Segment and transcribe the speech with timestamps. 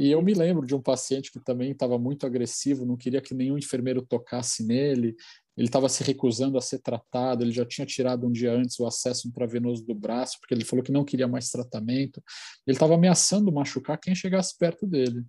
[0.00, 3.34] E eu me lembro de um paciente que também estava muito agressivo, não queria que
[3.34, 5.14] nenhum enfermeiro tocasse nele,
[5.54, 8.86] ele estava se recusando a ser tratado, ele já tinha tirado um dia antes o
[8.86, 12.22] acesso intravenoso do braço, porque ele falou que não queria mais tratamento.
[12.66, 15.22] Ele estava ameaçando machucar quem chegasse perto dele.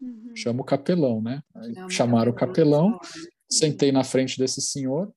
[0.00, 0.30] Uhum.
[0.36, 1.42] Chama o capelão, né?
[1.90, 3.00] Chamaram o capelão,
[3.50, 5.12] sentei na frente desse senhor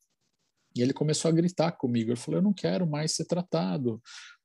[0.76, 2.10] e ele começou a gritar comigo.
[2.10, 4.02] Ele falou: Eu não quero mais ser tratado.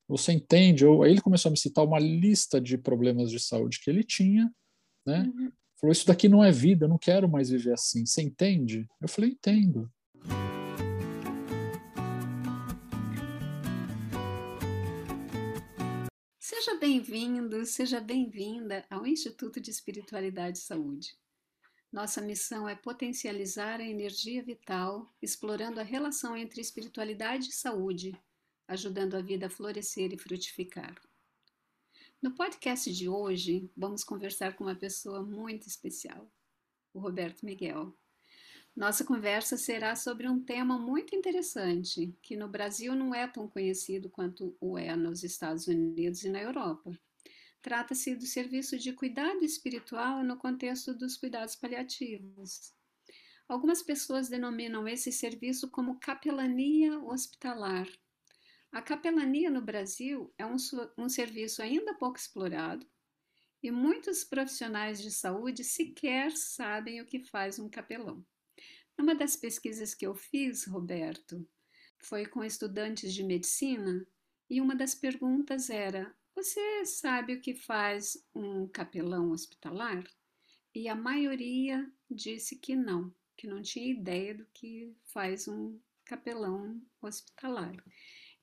[0.09, 0.85] Você entende?
[0.85, 1.03] Eu...
[1.03, 4.53] Aí ele começou a me citar uma lista de problemas de saúde que ele tinha,
[5.05, 5.23] né?
[5.23, 5.53] Uhum.
[5.81, 8.07] Falou: Isso daqui não é vida, eu não quero mais viver assim.
[8.07, 8.87] Você entende?
[9.01, 9.91] Eu falei: Entendo.
[16.39, 21.17] Seja bem-vindo, seja bem-vinda ao Instituto de Espiritualidade e Saúde.
[21.93, 28.13] Nossa missão é potencializar a energia vital, explorando a relação entre espiritualidade e saúde,
[28.69, 30.95] ajudando a vida a florescer e frutificar.
[32.21, 36.31] No podcast de hoje, vamos conversar com uma pessoa muito especial,
[36.93, 37.97] o Roberto Miguel.
[38.75, 44.11] Nossa conversa será sobre um tema muito interessante, que no Brasil não é tão conhecido
[44.11, 46.91] quanto o é nos Estados Unidos e na Europa.
[47.63, 52.75] Trata-se do serviço de cuidado espiritual no contexto dos cuidados paliativos.
[53.49, 57.89] Algumas pessoas denominam esse serviço como capelania hospitalar.
[58.73, 60.57] A capelania no Brasil é um,
[60.99, 62.87] um serviço ainda pouco explorado
[63.63, 68.25] e muitos profissionais de saúde sequer sabem o que faz um capelão.
[68.97, 71.47] Numa das pesquisas que eu fiz, Roberto,
[71.99, 74.07] foi com estudantes de medicina
[74.49, 80.05] e uma das perguntas era: você sabe o que faz um capelão hospitalar?
[80.75, 86.81] E a maioria disse que não, que não tinha ideia do que faz um capelão
[87.01, 87.75] hospitalar.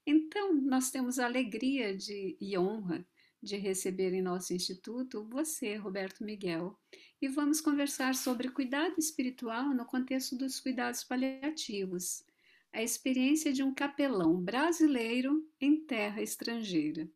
[0.05, 3.05] Então, nós temos a alegria de, e honra
[3.41, 6.77] de receber em nosso instituto você, Roberto Miguel,
[7.21, 12.25] e vamos conversar sobre cuidado espiritual no contexto dos cuidados paliativos,
[12.71, 17.09] a experiência de um capelão brasileiro em terra estrangeira.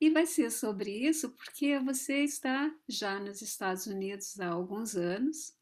[0.00, 5.52] E vai ser sobre isso porque você está já nos Estados Unidos há alguns anos.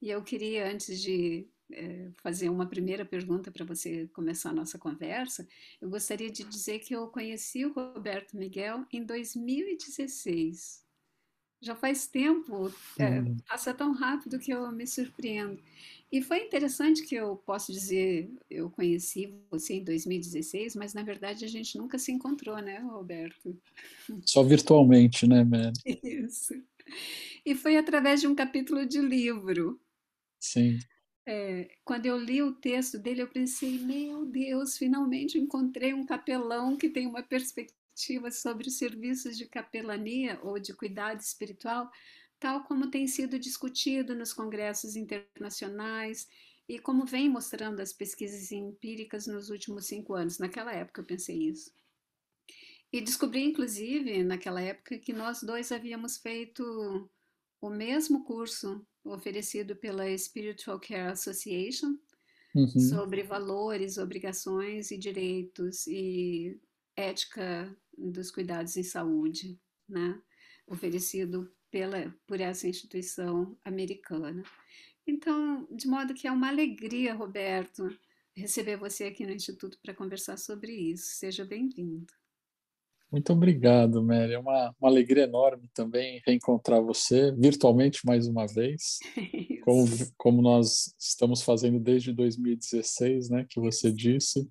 [0.00, 4.78] E eu queria, antes de é, fazer uma primeira pergunta para você começar a nossa
[4.78, 5.46] conversa,
[5.80, 10.84] eu gostaria de dizer que eu conheci o Roberto Miguel em 2016.
[11.62, 15.62] Já faz tempo, é, passa tão rápido que eu me surpreendo.
[16.10, 21.44] E foi interessante que eu posso dizer, eu conheci você em 2016, mas na verdade
[21.44, 23.56] a gente nunca se encontrou, né, Roberto?
[24.24, 25.74] Só virtualmente, né, Mary?
[26.02, 26.54] Isso.
[27.44, 29.78] E foi através de um capítulo de livro.
[30.40, 30.78] Sim.
[31.26, 36.76] É, quando eu li o texto dele, eu pensei, meu Deus, finalmente encontrei um capelão
[36.76, 41.90] que tem uma perspectiva sobre os serviços de capelania ou de cuidado espiritual
[42.40, 46.26] tal como tem sido discutido nos congressos internacionais
[46.66, 50.38] e como vem mostrando as pesquisas empíricas nos últimos cinco anos.
[50.38, 51.70] Naquela época eu pensei isso.
[52.92, 57.08] E descobri, inclusive, naquela época, que nós dois havíamos feito
[57.60, 61.96] o mesmo curso oferecido pela Spiritual Care Association
[62.54, 62.68] uhum.
[62.68, 66.60] sobre valores, obrigações e direitos e
[66.96, 70.20] ética dos cuidados em saúde, né?
[70.66, 74.42] oferecido pela, por essa instituição americana.
[75.06, 77.88] Então, de modo que é uma alegria, Roberto,
[78.34, 81.16] receber você aqui no Instituto para conversar sobre isso.
[81.16, 82.19] Seja bem-vindo.
[83.10, 84.34] Muito obrigado, Mary.
[84.34, 88.98] É uma, uma alegria enorme também reencontrar você virtualmente mais uma vez,
[89.64, 94.48] como, como nós estamos fazendo desde 2016, né, que você disse.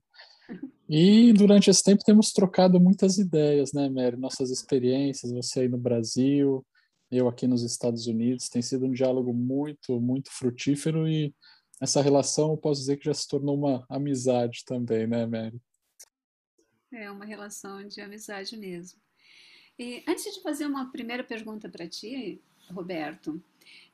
[0.89, 4.17] E durante esse tempo temos trocado muitas ideias, né, Mary?
[4.17, 6.65] Nossas experiências, você aí no Brasil,
[7.09, 8.49] eu aqui nos Estados Unidos.
[8.49, 11.33] Tem sido um diálogo muito, muito frutífero e
[11.79, 15.61] essa relação eu posso dizer que já se tornou uma amizade também, né, Mary?
[16.91, 18.99] É uma relação de amizade mesmo.
[19.77, 23.41] E antes de fazer uma primeira pergunta para ti, Roberto,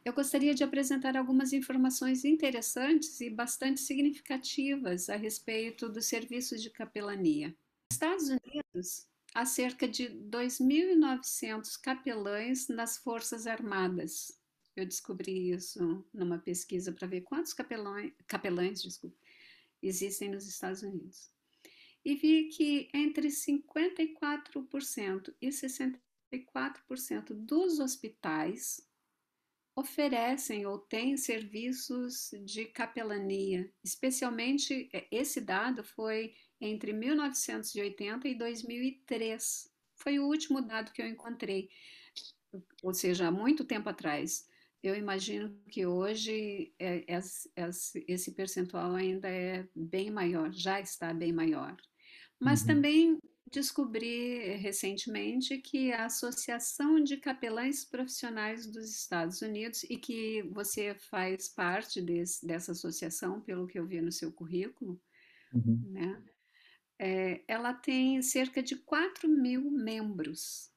[0.04, 6.70] eu gostaria de apresentar algumas informações interessantes e bastante significativas a respeito dos serviços de
[6.70, 7.50] capelania.
[7.50, 14.40] Nos Estados Unidos, há cerca de 2.900 capelães nas Forças Armadas.
[14.75, 19.16] Eu descobri isso numa pesquisa para ver quantos capelões, capelães desculpa,
[19.81, 21.35] existem nos Estados Unidos.
[22.06, 28.80] E vi que entre 54% e 64% dos hospitais
[29.75, 33.69] oferecem ou têm serviços de capelania.
[33.84, 39.74] Especialmente, é, esse dado foi entre 1980 e 2003.
[39.96, 41.69] Foi o último dado que eu encontrei.
[42.84, 44.48] ou seja, há muito tempo atrás,
[44.81, 47.19] eu imagino que hoje é, é,
[48.08, 51.75] esse percentual ainda é bem maior, já está bem maior.
[52.40, 52.68] Mas uhum.
[52.68, 53.20] também
[53.52, 61.48] descobri recentemente que a Associação de Capelães Profissionais dos Estados Unidos, e que você faz
[61.48, 65.00] parte desse, dessa associação, pelo que eu vi no seu currículo,
[65.54, 65.82] uhum.
[65.92, 66.24] né?
[66.98, 70.72] É, ela tem cerca de 4 mil membros.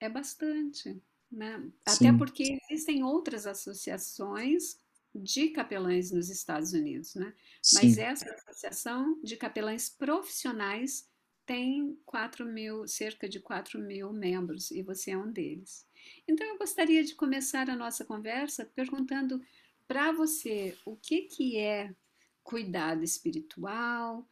[0.00, 1.02] É bastante.
[1.30, 1.70] Né?
[1.86, 4.76] Até porque existem outras associações
[5.14, 7.34] de capelães nos Estados Unidos, né?
[7.74, 11.08] Mas essa associação de capelães profissionais
[11.44, 15.86] tem 4 mil, cerca de 4 mil membros, e você é um deles.
[16.26, 19.40] Então eu gostaria de começar a nossa conversa perguntando
[19.86, 21.94] para você o que, que é
[22.42, 24.26] cuidado espiritual,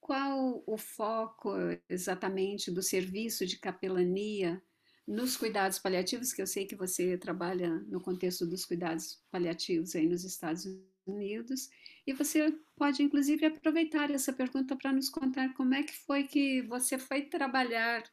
[0.00, 1.52] qual o foco
[1.88, 4.62] exatamente do serviço de capelania
[5.06, 10.06] nos cuidados paliativos, que eu sei que você trabalha no contexto dos cuidados paliativos aí
[10.06, 10.66] nos Estados
[11.06, 11.68] Unidos,
[12.06, 16.62] e você pode inclusive aproveitar essa pergunta para nos contar como é que foi que
[16.62, 18.04] você foi trabalhar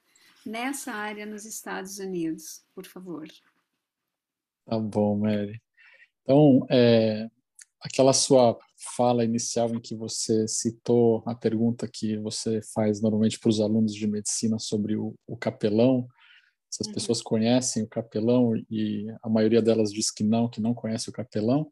[0.46, 3.28] nessa área nos Estados Unidos, por favor.
[4.66, 5.62] Tá bom, Mary.
[6.24, 7.30] Então, é,
[7.82, 8.58] aquela sua
[8.96, 13.94] fala inicial em que você citou a pergunta que você faz normalmente para os alunos
[13.94, 16.08] de medicina sobre o, o capelão,
[16.70, 16.94] se as uhum.
[16.94, 21.14] pessoas conhecem o capelão e a maioria delas diz que não, que não conhece o
[21.14, 21.72] capelão.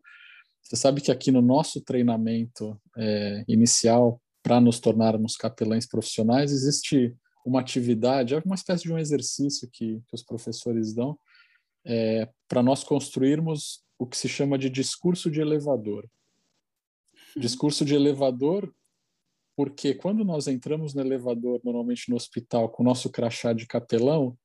[0.62, 7.16] Você sabe que aqui no nosso treinamento é, inicial para nos tornarmos capelães profissionais existe
[7.46, 11.18] uma atividade, é uma espécie de um exercício que, que os professores dão
[11.86, 16.10] é, para nós construirmos o que se chama de discurso de elevador.
[17.36, 17.42] Uhum.
[17.42, 18.74] Discurso de elevador
[19.56, 24.38] porque quando nós entramos no elevador, normalmente no hospital, com o nosso crachá de capelão,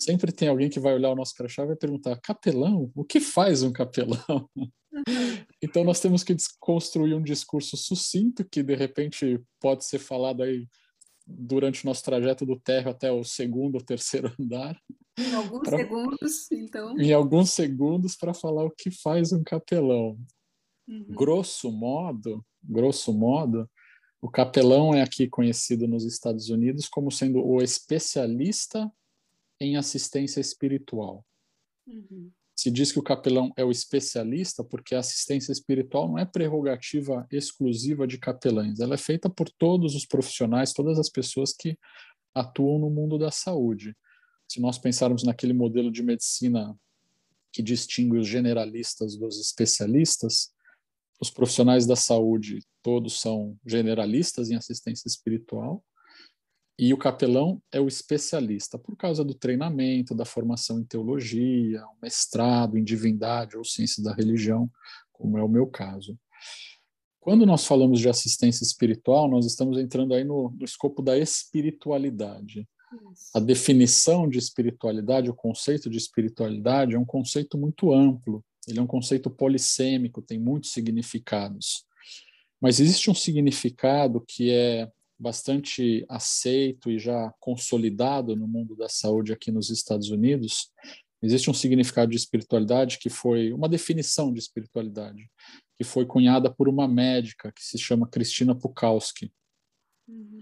[0.00, 2.90] sempre tem alguém que vai olhar o nosso crachá e vai perguntar: capelão?
[2.94, 4.48] O que faz um capelão?
[5.62, 10.66] Então nós temos que construir um discurso sucinto que de repente pode ser falado aí
[11.26, 14.76] durante o nosso trajeto do térreo até o segundo ou terceiro andar.
[15.18, 15.78] Em alguns pra...
[15.78, 16.98] segundos, então.
[16.98, 20.18] Em alguns segundos para falar o que faz um capelão.
[20.88, 21.06] Uhum.
[21.10, 23.68] Grosso modo, grosso modo,
[24.20, 28.90] o capelão é aqui conhecido nos Estados Unidos como sendo o especialista
[29.60, 31.24] em assistência espiritual.
[31.86, 32.30] Uhum.
[32.56, 37.26] Se diz que o capelão é o especialista porque a assistência espiritual não é prerrogativa
[37.30, 41.78] exclusiva de capelães, ela é feita por todos os profissionais, todas as pessoas que
[42.34, 43.96] atuam no mundo da saúde.
[44.48, 46.76] Se nós pensarmos naquele modelo de medicina
[47.52, 50.52] que distingue os generalistas dos especialistas,
[51.20, 55.84] os profissionais da saúde todos são generalistas em assistência espiritual,
[56.80, 61.98] e o capelão é o especialista, por causa do treinamento, da formação em teologia, um
[62.02, 64.66] mestrado em divindade ou ciência da religião,
[65.12, 66.18] como é o meu caso.
[67.20, 72.66] Quando nós falamos de assistência espiritual, nós estamos entrando aí no, no escopo da espiritualidade.
[73.12, 73.30] Isso.
[73.36, 78.82] A definição de espiritualidade, o conceito de espiritualidade é um conceito muito amplo, ele é
[78.82, 81.84] um conceito polissêmico, tem muitos significados.
[82.58, 84.90] Mas existe um significado que é
[85.20, 90.72] bastante aceito e já consolidado no mundo da saúde aqui nos Estados Unidos,
[91.22, 95.30] existe um significado de espiritualidade que foi uma definição de espiritualidade
[95.76, 99.32] que foi cunhada por uma médica que se chama Cristina Pukowski.
[100.08, 100.40] Uhum.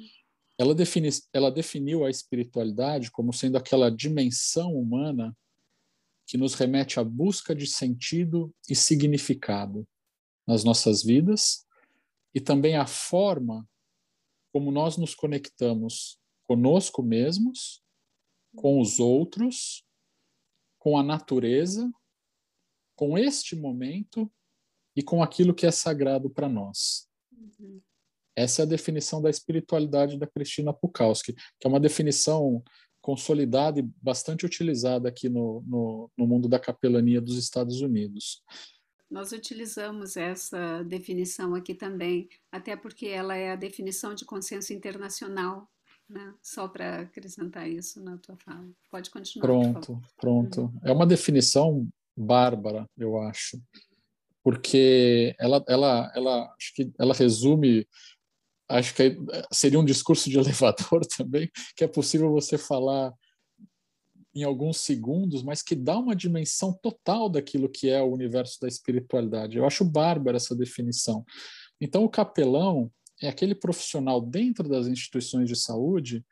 [0.56, 5.37] Ela, defini, ela definiu a espiritualidade como sendo aquela dimensão humana
[6.26, 9.87] que nos remete à busca de sentido e significado
[10.47, 11.66] nas nossas vidas
[12.35, 13.66] e também a forma
[14.52, 17.82] como nós nos conectamos conosco mesmos,
[18.56, 19.84] com os outros,
[20.78, 21.90] com a natureza,
[22.96, 24.30] com este momento
[24.96, 27.08] e com aquilo que é sagrado para nós.
[27.30, 27.80] Uhum.
[28.34, 32.62] Essa é a definição da espiritualidade da Cristina Pukowski, que é uma definição
[33.00, 38.42] consolidada e bastante utilizada aqui no, no, no mundo da capelania dos Estados Unidos.
[39.10, 45.66] Nós utilizamos essa definição aqui também, até porque ela é a definição de consenso internacional,
[46.08, 46.34] né?
[46.42, 48.68] Só para acrescentar isso na tua fala.
[48.90, 49.46] Pode continuar.
[49.46, 50.60] Pronto, pronto.
[50.62, 50.80] Uhum.
[50.84, 53.60] É uma definição bárbara, eu acho,
[54.42, 57.86] porque ela, ela, ela, acho que ela resume
[58.68, 59.16] acho que
[59.52, 63.12] seria um discurso de elevador também, que é possível você falar
[64.38, 68.68] em alguns segundos, mas que dá uma dimensão total daquilo que é o universo da
[68.68, 69.57] espiritualidade.
[69.57, 71.25] Eu acho bárbara essa definição.
[71.80, 72.90] Então, o capelão
[73.21, 76.25] é aquele profissional dentro das instituições de saúde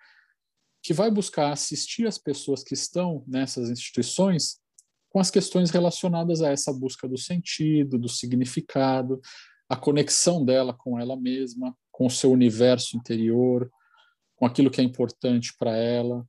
[0.82, 4.60] que vai buscar assistir as pessoas que estão nessas instituições
[5.10, 9.20] com as questões relacionadas a essa busca do sentido, do significado,
[9.68, 13.70] a conexão dela com ela mesma, com o seu universo interior,
[14.36, 16.24] com aquilo que é importante para ela,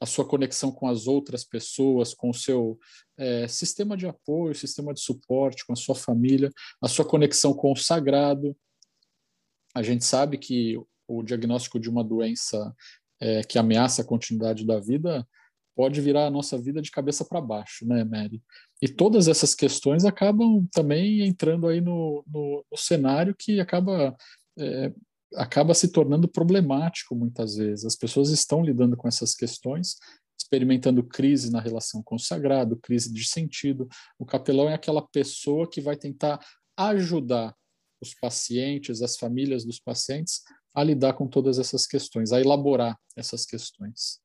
[0.00, 2.78] a sua conexão com as outras pessoas, com o seu
[3.18, 7.70] é, sistema de apoio, sistema de suporte, com a sua família, a sua conexão com
[7.72, 8.56] o sagrado.
[9.74, 12.74] A gente sabe que o diagnóstico de uma doença
[13.20, 15.26] é, que ameaça a continuidade da vida
[15.76, 18.42] pode virar a nossa vida de cabeça para baixo, né, Mary?
[18.82, 24.16] E todas essas questões acabam também entrando aí no, no, no cenário que acaba
[24.58, 24.92] é,
[25.34, 27.84] acaba se tornando problemático muitas vezes.
[27.84, 29.96] As pessoas estão lidando com essas questões,
[30.38, 33.88] experimentando crise na relação com o sagrado, crise de sentido.
[34.18, 36.40] O capelão é aquela pessoa que vai tentar
[36.76, 37.54] ajudar
[38.00, 40.42] os pacientes, as famílias dos pacientes
[40.74, 44.20] a lidar com todas essas questões, a elaborar essas questões.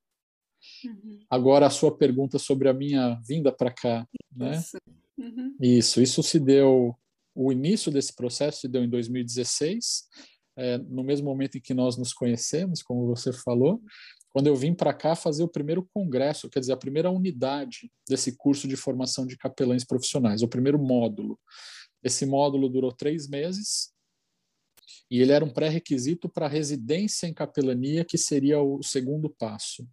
[0.83, 1.19] Uhum.
[1.29, 4.57] Agora, a sua pergunta sobre a minha vinda para cá, né?
[4.57, 4.77] Isso.
[5.17, 5.55] Uhum.
[5.61, 6.93] isso, isso se deu,
[7.33, 10.03] o início desse processo se deu em 2016,
[10.57, 13.81] é, no mesmo momento em que nós nos conhecemos, como você falou,
[14.35, 18.35] quando eu vim para cá fazer o primeiro congresso, quer dizer, a primeira unidade desse
[18.35, 21.39] curso de formação de capelães profissionais, o primeiro módulo.
[22.03, 23.93] Esse módulo durou três meses
[25.09, 29.87] e ele era um pré-requisito para a residência em capelania, que seria o segundo passo,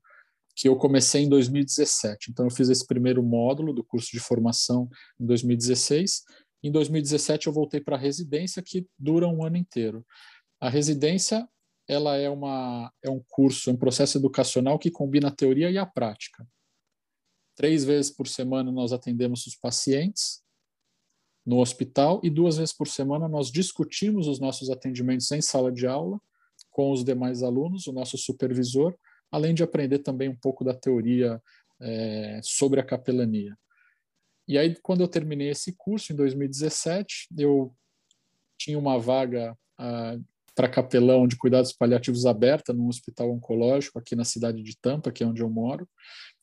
[0.56, 2.30] que eu comecei em 2017.
[2.30, 4.88] Então, eu fiz esse primeiro módulo do curso de formação
[5.20, 6.22] em 2016.
[6.62, 10.04] Em 2017, eu voltei para a residência, que dura um ano inteiro.
[10.62, 11.48] A residência
[11.88, 15.84] ela é, uma, é um curso, um processo educacional que combina a teoria e a
[15.84, 16.46] prática.
[17.56, 20.40] Três vezes por semana nós atendemos os pacientes
[21.44, 25.84] no hospital e duas vezes por semana nós discutimos os nossos atendimentos em sala de
[25.84, 26.20] aula
[26.70, 28.96] com os demais alunos, o nosso supervisor,
[29.32, 31.42] além de aprender também um pouco da teoria
[31.80, 33.58] é, sobre a capelania.
[34.46, 37.74] E aí, quando eu terminei esse curso, em 2017, eu
[38.56, 40.16] tinha uma vaga ah,
[40.54, 45.22] para capelão de cuidados paliativos aberta num hospital oncológico aqui na cidade de Tampa, que
[45.22, 45.88] é onde eu moro.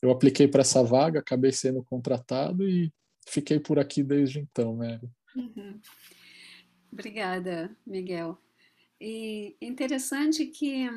[0.02, 2.92] Eu apliquei para essa vaga, acabei sendo contratado e
[3.28, 5.10] fiquei por aqui desde então, Mary.
[5.36, 5.80] Uhum.
[6.92, 8.38] Obrigada, Miguel.
[9.00, 10.90] E interessante que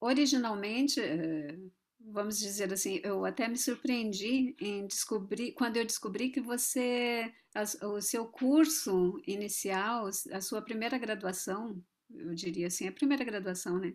[0.00, 1.56] originalmente, eh,
[2.00, 7.32] vamos dizer assim, eu até me surpreendi em descobrir quando eu descobri que você
[7.82, 11.82] o seu curso inicial, a sua primeira graduação
[12.14, 13.94] eu diria assim, a primeira graduação, né?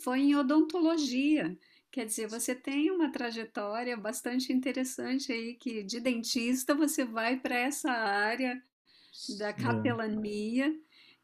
[0.00, 1.56] Foi em odontologia.
[1.90, 7.56] Quer dizer, você tem uma trajetória bastante interessante aí, que de dentista você vai para
[7.56, 8.62] essa área
[9.38, 10.74] da capelania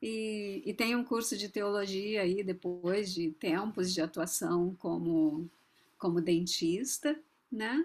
[0.03, 5.49] e, e, tem um curso de teologia aí depois de tempos de atuação como,
[5.97, 7.19] como dentista,
[7.51, 7.83] né?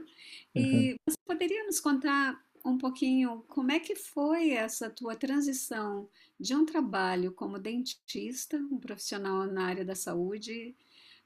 [0.53, 0.95] E uhum.
[1.05, 6.09] você poderia nos contar um pouquinho como é que foi essa tua transição
[6.39, 10.75] de um trabalho como dentista, um profissional na área da saúde,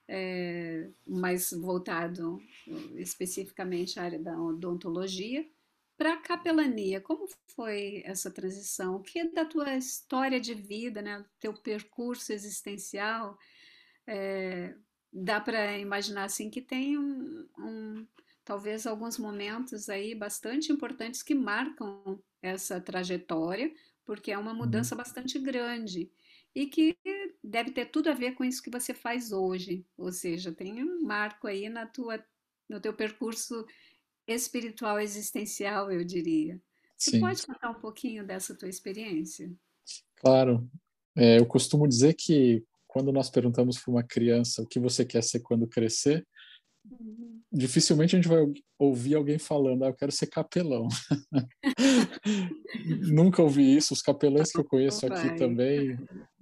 [0.08, 2.42] é, mais voltado
[2.96, 5.48] especificamente à área da odontologia,
[5.98, 7.00] para a capelania.
[7.00, 8.96] Como foi essa transição?
[8.96, 13.38] O que é da tua história de vida, né, teu percurso existencial?
[14.06, 14.76] É,
[15.12, 18.08] dá para imaginar assim que tem um,
[18.44, 23.74] talvez alguns momentos aí bastante importantes que marcam essa trajetória,
[24.06, 24.58] porque é uma uhum.
[24.58, 26.12] mudança bastante grande
[26.56, 26.98] e que
[27.44, 31.02] deve ter tudo a ver com isso que você faz hoje, ou seja, tem um
[31.02, 32.24] marco aí na tua,
[32.70, 33.66] no teu percurso
[34.28, 36.62] espiritual existencial, eu diria.
[36.96, 37.20] Você Sim.
[37.20, 39.52] pode contar um pouquinho dessa tua experiência?
[40.16, 40.70] Claro.
[41.16, 45.24] É, eu costumo dizer que quando nós perguntamos para uma criança o que você quer
[45.24, 46.26] ser quando crescer.
[47.52, 48.44] Dificilmente a gente vai
[48.80, 50.88] ouvir alguém falando, ah, eu quero ser capelão.
[53.12, 53.94] nunca ouvi isso.
[53.94, 55.98] Os capelães que eu conheço aqui também,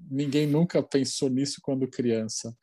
[0.09, 2.55] ninguém nunca pensou nisso quando criança.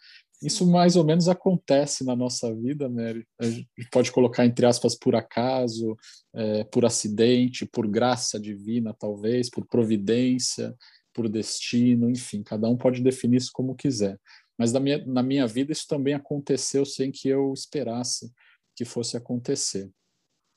[0.42, 3.26] Isso mais ou menos acontece na nossa vida, Mary.
[3.40, 5.96] A gente pode colocar entre aspas por acaso,
[6.34, 10.74] é, por acidente, por graça divina, talvez, por providência,
[11.12, 14.16] por destino, enfim, cada um pode definir isso como quiser.
[14.58, 18.32] Mas na minha, na minha vida isso também aconteceu sem que eu esperasse
[18.74, 19.90] que fosse acontecer.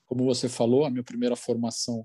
[0.06, 2.04] Como você falou, a minha primeira formação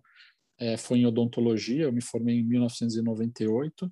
[0.60, 3.92] é, foi em odontologia, eu me formei em 1998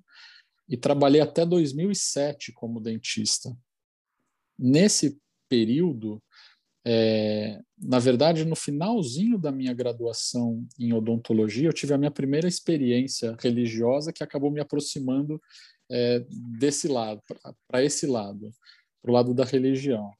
[0.68, 3.56] e trabalhei até 2007 como dentista.
[4.58, 6.22] Nesse período,
[6.84, 12.48] é, na verdade, no finalzinho da minha graduação em odontologia, eu tive a minha primeira
[12.48, 15.40] experiência religiosa que acabou me aproximando
[15.90, 16.24] é,
[16.58, 17.22] desse lado,
[17.68, 18.50] para esse lado,
[19.02, 20.10] para o lado da religião.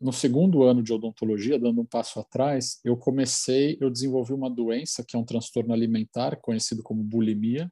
[0.00, 5.04] no segundo ano de odontologia, dando um passo atrás, eu comecei, eu desenvolvi uma doença
[5.06, 7.70] que é um transtorno alimentar conhecido como bulimia,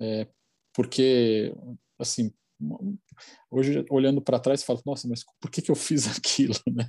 [0.00, 0.28] é,
[0.74, 1.54] porque
[1.98, 2.32] assim
[3.50, 6.88] hoje olhando para trás falo nossa mas por que que eu fiz aquilo né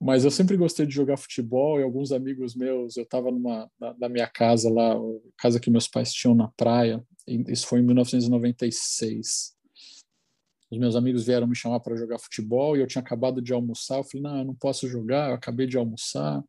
[0.00, 4.08] mas eu sempre gostei de jogar futebol e alguns amigos meus eu estava na, na,
[4.08, 4.96] minha casa lá
[5.36, 9.54] casa que meus pais tinham na praia isso foi em 1996
[10.70, 13.98] os meus amigos vieram me chamar para jogar futebol e eu tinha acabado de almoçar.
[13.98, 16.44] Eu falei, não, eu não posso jogar, eu acabei de almoçar.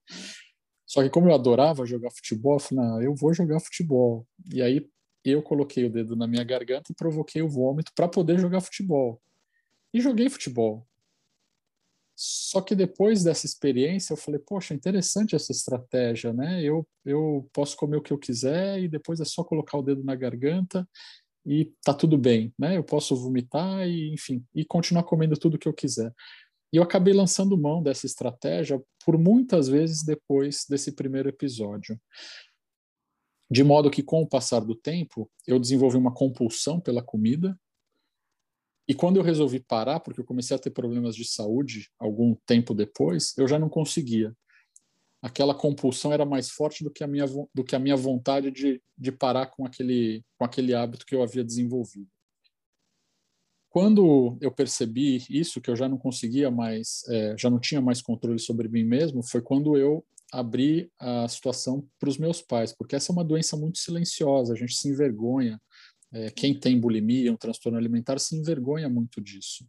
[0.86, 4.28] Só que como eu adorava jogar futebol, eu falei, não, eu vou jogar futebol.
[4.54, 4.88] E aí
[5.26, 9.20] eu coloquei o dedo na minha garganta e provoquei o vômito para poder jogar futebol.
[9.92, 10.88] E joguei futebol.
[12.24, 16.64] Só que depois dessa experiência, eu falei, poxa, interessante essa estratégia, né?
[16.64, 20.04] Eu, eu posso comer o que eu quiser e depois é só colocar o dedo
[20.04, 20.88] na garganta
[21.44, 22.78] e tá tudo bem, né?
[22.78, 26.14] Eu posso vomitar e, enfim, e continuar comendo tudo que eu quiser.
[26.72, 32.00] E eu acabei lançando mão dessa estratégia por muitas vezes depois desse primeiro episódio.
[33.50, 37.60] De modo que, com o passar do tempo, eu desenvolvi uma compulsão pela comida.
[38.92, 42.74] E quando eu resolvi parar, porque eu comecei a ter problemas de saúde algum tempo
[42.74, 44.36] depois, eu já não conseguia
[45.22, 48.82] aquela compulsão era mais forte do que a minha, do que a minha vontade de,
[48.98, 52.10] de parar com aquele, com aquele hábito que eu havia desenvolvido.
[53.70, 58.02] Quando eu percebi isso, que eu já não conseguia mais, é, já não tinha mais
[58.02, 62.96] controle sobre mim mesmo, foi quando eu abri a situação para os meus pais, porque
[62.96, 65.62] essa é uma doença muito silenciosa, a gente se envergonha.
[66.14, 69.66] É, quem tem bulimia, um transtorno alimentar, se envergonha muito disso.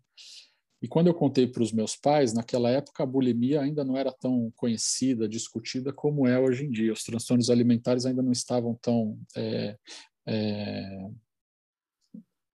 [0.83, 4.11] E quando eu contei para os meus pais, naquela época a bulimia ainda não era
[4.11, 6.93] tão conhecida, discutida como é hoje em dia.
[6.93, 9.79] Os transtornos alimentares ainda não estavam tão é,
[10.27, 11.09] é,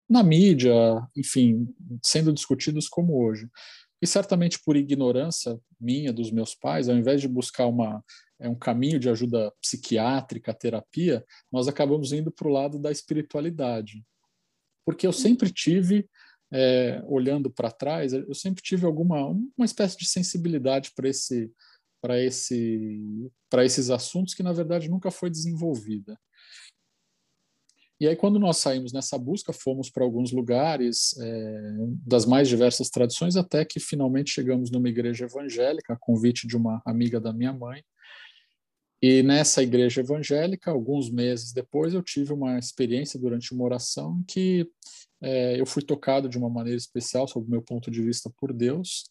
[0.10, 0.74] na mídia,
[1.16, 1.68] enfim,
[2.04, 3.48] sendo discutidos como hoje.
[4.02, 8.04] E certamente por ignorância minha, dos meus pais, ao invés de buscar uma,
[8.40, 14.04] é, um caminho de ajuda psiquiátrica, terapia, nós acabamos indo para o lado da espiritualidade.
[14.86, 16.08] Porque eu sempre tive
[16.52, 21.52] é, olhando para trás, eu sempre tive alguma uma espécie de sensibilidade para esse
[22.02, 26.18] para esse para esses assuntos que na verdade nunca foi desenvolvida.
[28.00, 31.62] E aí quando nós saímos nessa busca, fomos para alguns lugares é,
[32.06, 36.82] das mais diversas tradições, até que finalmente chegamos numa igreja evangélica, a convite de uma
[36.86, 37.84] amiga da minha mãe.
[39.08, 44.68] E nessa igreja evangélica, alguns meses depois, eu tive uma experiência durante uma oração que
[45.22, 48.52] é, eu fui tocado de uma maneira especial, sob o meu ponto de vista, por
[48.52, 49.08] Deus.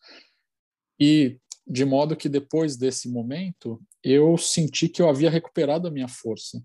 [0.98, 6.09] E de modo que depois desse momento, eu senti que eu havia recuperado a minha
[6.09, 6.61] força.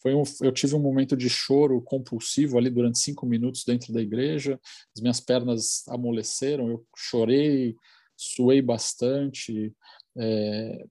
[0.00, 4.00] Foi um, eu tive um momento de choro compulsivo ali durante cinco minutos dentro da
[4.00, 4.56] igreja.
[4.94, 7.74] As minhas pernas amoleceram, eu chorei,
[8.16, 9.74] suei bastante.
[10.16, 10.86] É,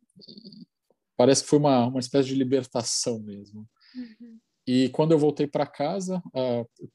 [1.18, 3.68] parece que foi uma, uma espécie de libertação mesmo.
[3.96, 4.40] Uhum.
[4.66, 6.90] E quando eu voltei para casa, uh,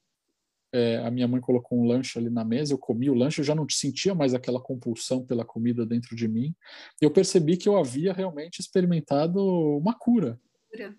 [0.73, 3.45] é, a minha mãe colocou um lanche ali na mesa, eu comi o lanche, eu
[3.45, 6.55] já não sentia mais aquela compulsão pela comida dentro de mim.
[6.99, 9.39] E eu percebi que eu havia realmente experimentado
[9.77, 10.39] uma cura.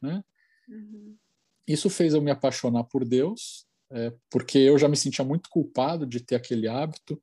[0.00, 0.22] Né?
[0.68, 1.16] Uhum.
[1.66, 6.06] Isso fez eu me apaixonar por Deus, é, porque eu já me sentia muito culpado
[6.06, 7.20] de ter aquele hábito.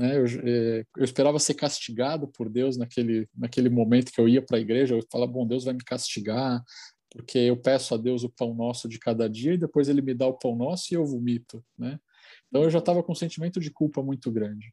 [0.00, 0.16] Né?
[0.16, 4.56] Eu, é, eu, esperava ser castigado por Deus naquele, naquele momento que eu ia para
[4.56, 4.94] a igreja.
[4.94, 6.64] Eu falava, bom, Deus vai me castigar,
[7.10, 10.14] porque eu peço a Deus o pão nosso de cada dia e depois ele me
[10.14, 12.00] dá o pão nosso e eu vomito, né?
[12.48, 14.72] Então eu já estava com um sentimento de culpa muito grande.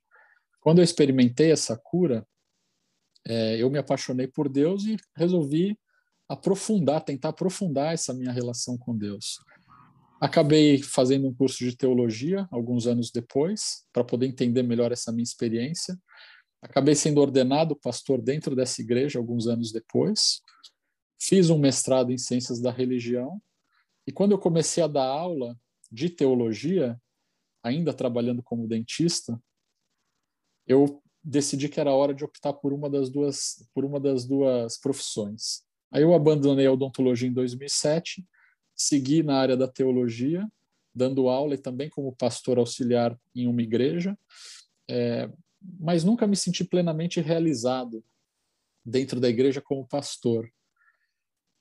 [0.62, 2.26] Quando eu experimentei essa cura,
[3.28, 5.78] é, eu me apaixonei por Deus e resolvi
[6.30, 9.40] aprofundar, tentar aprofundar essa minha relação com Deus.
[10.20, 15.24] Acabei fazendo um curso de teologia alguns anos depois, para poder entender melhor essa minha
[15.24, 15.98] experiência.
[16.62, 20.42] Acabei sendo ordenado pastor dentro dessa igreja alguns anos depois.
[21.20, 23.42] Fiz um mestrado em ciências da religião
[24.08, 25.56] e quando eu comecei a dar aula
[25.92, 27.00] de teologia,
[27.62, 29.38] ainda trabalhando como dentista,
[30.66, 34.78] eu decidi que era hora de optar por uma das duas por uma das duas
[34.80, 35.62] profissões.
[35.92, 38.26] Aí eu abandonei a odontologia em 2007,
[38.78, 40.48] segui na área da teologia,
[40.94, 44.18] dando aula e também como pastor auxiliar em uma igreja,
[44.90, 45.30] é,
[45.80, 48.04] mas nunca me senti plenamente realizado
[48.86, 50.50] dentro da igreja como pastor.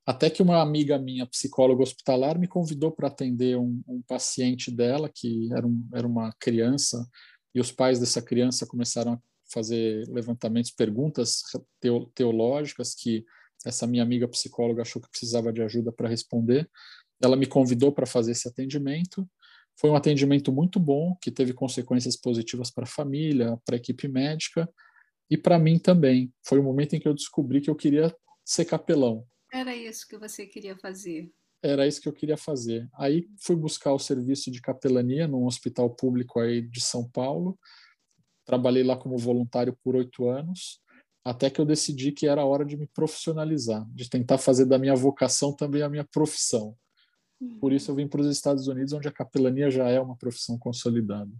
[0.06, 5.10] Até que uma amiga minha, psicóloga hospitalar, me convidou para atender um, um, paciente dela,
[5.12, 7.04] que era, um, era uma criança,
[7.52, 9.20] e os pais dessa criança começaram a
[9.52, 11.42] fazer levantamentos, perguntas
[12.14, 13.24] teológicas que
[13.64, 16.70] essa minha amiga psicóloga achou que precisava de ajuda para responder.
[17.22, 19.28] Ela me convidou para fazer esse atendimento.
[19.78, 24.08] Foi um atendimento muito bom, que teve consequências positivas para a família, para a equipe
[24.08, 24.68] médica.
[25.28, 26.32] e para mim também.
[26.44, 29.26] Foi o momento em que eu descobri que eu queria ser capelão.
[29.52, 31.30] Era isso que você queria fazer?
[31.62, 32.88] Era isso que eu queria fazer.
[32.94, 37.58] Aí fui buscar o serviço de capelania num hospital público aí de São Paulo.
[38.44, 40.80] Trabalhei lá como voluntário por oito anos,
[41.24, 44.94] até que eu decidi que era hora de me profissionalizar, de tentar fazer da minha
[44.94, 46.76] vocação também a minha profissão.
[47.60, 50.58] Por isso eu vim para os Estados Unidos, onde a capelania já é uma profissão
[50.58, 51.30] consolidada.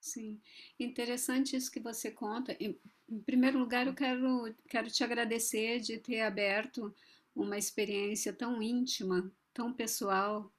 [0.00, 0.40] Sim,
[0.78, 2.56] interessante isso que você conta.
[2.60, 6.94] Em, em primeiro lugar, eu quero, quero te agradecer de ter aberto
[7.34, 10.50] uma experiência tão íntima, tão pessoal,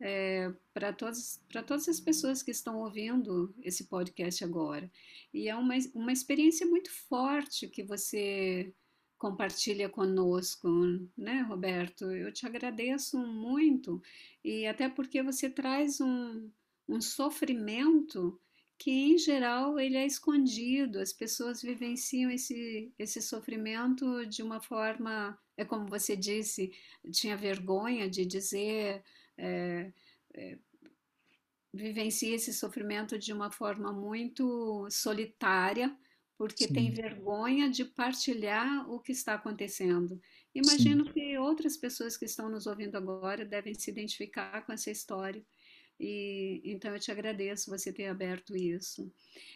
[0.00, 4.90] é, para todas, todas as pessoas que estão ouvindo esse podcast agora.
[5.32, 8.72] E é uma, uma experiência muito forte que você
[9.22, 10.68] compartilha conosco,
[11.16, 12.10] né, Roberto?
[12.10, 14.02] Eu te agradeço muito,
[14.42, 16.50] e até porque você traz um,
[16.88, 18.36] um sofrimento
[18.76, 25.38] que, em geral, ele é escondido, as pessoas vivenciam esse, esse sofrimento de uma forma,
[25.56, 26.72] é como você disse,
[27.12, 29.04] tinha vergonha de dizer.
[29.38, 29.92] É,
[30.34, 30.58] é,
[31.72, 35.96] vivencia esse sofrimento de uma forma muito solitária,
[36.36, 36.72] porque Sim.
[36.72, 40.20] tem vergonha de partilhar o que está acontecendo.
[40.54, 41.12] Imagino Sim.
[41.12, 45.44] que outras pessoas que estão nos ouvindo agora devem se identificar com essa história.
[46.00, 49.12] E então eu te agradeço você ter aberto isso.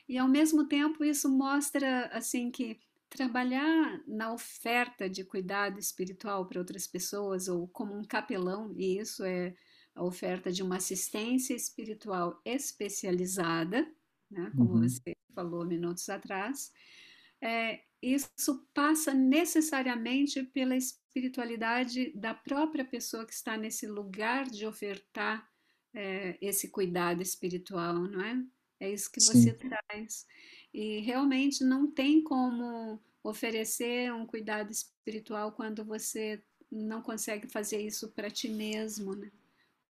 [0.09, 6.59] E ao mesmo tempo isso mostra assim que trabalhar na oferta de cuidado espiritual para
[6.59, 9.55] outras pessoas ou como um capelão, e isso é
[9.95, 13.89] a oferta de uma assistência espiritual especializada,
[14.31, 14.83] né, como uhum.
[14.83, 16.73] você falou minutos atrás,
[17.41, 25.47] é, isso passa necessariamente pela espiritualidade da própria pessoa que está nesse lugar de ofertar
[25.95, 28.43] é, esse cuidado espiritual, não é?
[28.81, 29.43] É isso que Sim.
[29.43, 30.27] você traz.
[30.73, 38.11] E realmente não tem como oferecer um cuidado espiritual quando você não consegue fazer isso
[38.11, 39.31] para ti mesmo, né?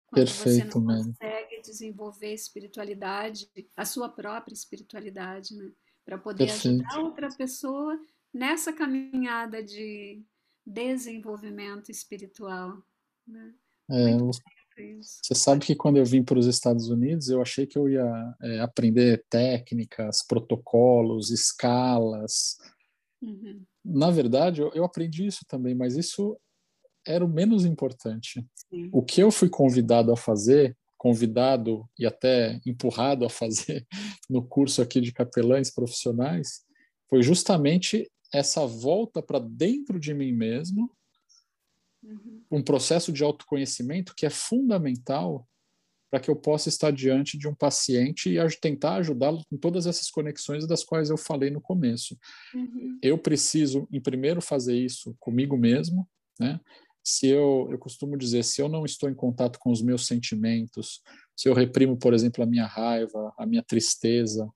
[0.07, 5.71] Quando Perfeito, você não consegue desenvolver espiritualidade, a sua própria espiritualidade, né?
[6.03, 6.83] Para poder Perfeito.
[6.83, 7.99] ajudar outra pessoa
[8.33, 10.23] nessa caminhada de
[10.65, 12.81] desenvolvimento espiritual.
[13.27, 13.53] Né?
[13.89, 17.89] É, você sabe que quando eu vim para os Estados Unidos, eu achei que eu
[17.89, 22.57] ia é, aprender técnicas, protocolos, escalas.
[23.21, 23.63] Uhum.
[23.83, 26.37] Na verdade, eu, eu aprendi isso também, mas isso
[27.05, 28.45] era o menos importante.
[28.69, 28.89] Sim.
[28.91, 33.87] O que eu fui convidado a fazer, convidado e até empurrado a fazer
[34.29, 36.61] no curso aqui de capelães profissionais,
[37.09, 40.95] foi justamente essa volta para dentro de mim mesmo,
[42.03, 42.43] uhum.
[42.51, 45.47] um processo de autoconhecimento que é fundamental
[46.11, 50.11] para que eu possa estar diante de um paciente e tentar ajudá-lo com todas essas
[50.11, 52.15] conexões das quais eu falei no começo.
[52.53, 52.99] Uhum.
[53.01, 56.07] Eu preciso, em primeiro, fazer isso comigo mesmo,
[56.39, 56.59] né?
[57.03, 61.01] Se eu, eu costumo dizer, se eu não estou em contato com os meus sentimentos,
[61.35, 64.49] se eu reprimo, por exemplo, a minha raiva, a minha tristeza,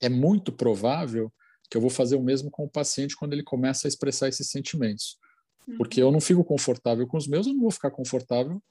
[0.00, 1.32] é muito provável
[1.70, 4.50] que eu vou fazer o mesmo com o paciente quando ele começa a expressar esses
[4.50, 5.18] sentimentos.
[5.66, 5.78] Uhum.
[5.78, 8.62] Porque eu não fico confortável com os meus, eu não vou ficar confortável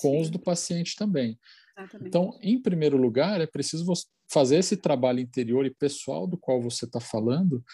[0.00, 0.20] com Sim.
[0.20, 1.38] os do paciente também.
[1.76, 2.08] Exatamente.
[2.08, 3.84] Então, em primeiro lugar, é preciso
[4.28, 7.64] fazer esse trabalho interior e pessoal do qual você está falando,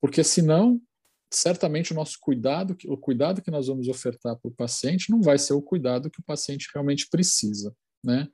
[0.00, 0.80] porque senão
[1.30, 5.38] certamente o nosso cuidado, o cuidado que nós vamos ofertar para o paciente não vai
[5.38, 8.28] ser o cuidado que o paciente realmente precisa, né?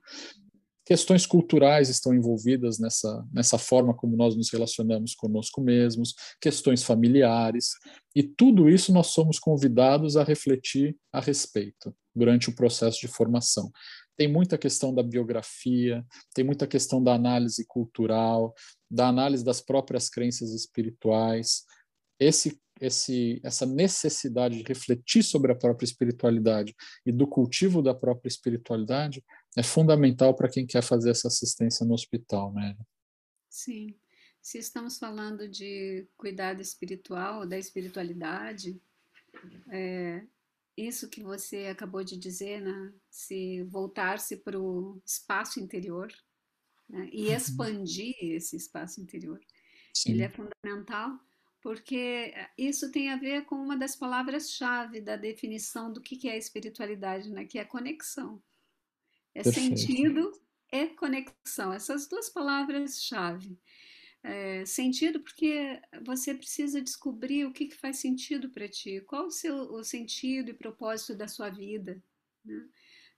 [0.85, 7.71] Questões culturais estão envolvidas nessa, nessa forma como nós nos relacionamos conosco mesmos, questões familiares,
[8.15, 13.71] e tudo isso nós somos convidados a refletir a respeito durante o processo de formação.
[14.15, 16.05] Tem muita questão da biografia,
[16.35, 18.53] tem muita questão da análise cultural,
[18.89, 21.63] da análise das próprias crenças espirituais.
[22.19, 26.75] Esse esse, essa necessidade de refletir sobre a própria espiritualidade
[27.05, 29.23] e do cultivo da própria espiritualidade
[29.55, 32.75] é fundamental para quem quer fazer essa assistência no hospital, né?
[33.49, 33.95] Sim.
[34.41, 38.79] Se estamos falando de cuidado espiritual, da espiritualidade,
[39.71, 40.23] é,
[40.77, 42.93] isso que você acabou de dizer, né?
[43.09, 46.11] se voltar-se para o espaço interior
[46.89, 47.09] né?
[47.11, 47.33] e uhum.
[47.33, 49.39] expandir esse espaço interior,
[49.93, 50.11] Sim.
[50.11, 51.17] ele é fundamental
[51.65, 57.27] porque isso tem a ver com uma das palavras-chave da definição do que é espiritualidade,
[57.31, 57.43] né?
[57.43, 58.39] que é conexão.
[59.33, 59.79] É Perfeito.
[59.79, 60.31] sentido
[60.71, 63.57] e conexão, essas duas palavras-chave.
[64.21, 69.31] É, sentido porque você precisa descobrir o que, que faz sentido para ti, qual o,
[69.31, 71.99] seu, o sentido e propósito da sua vida.
[72.45, 72.63] Né?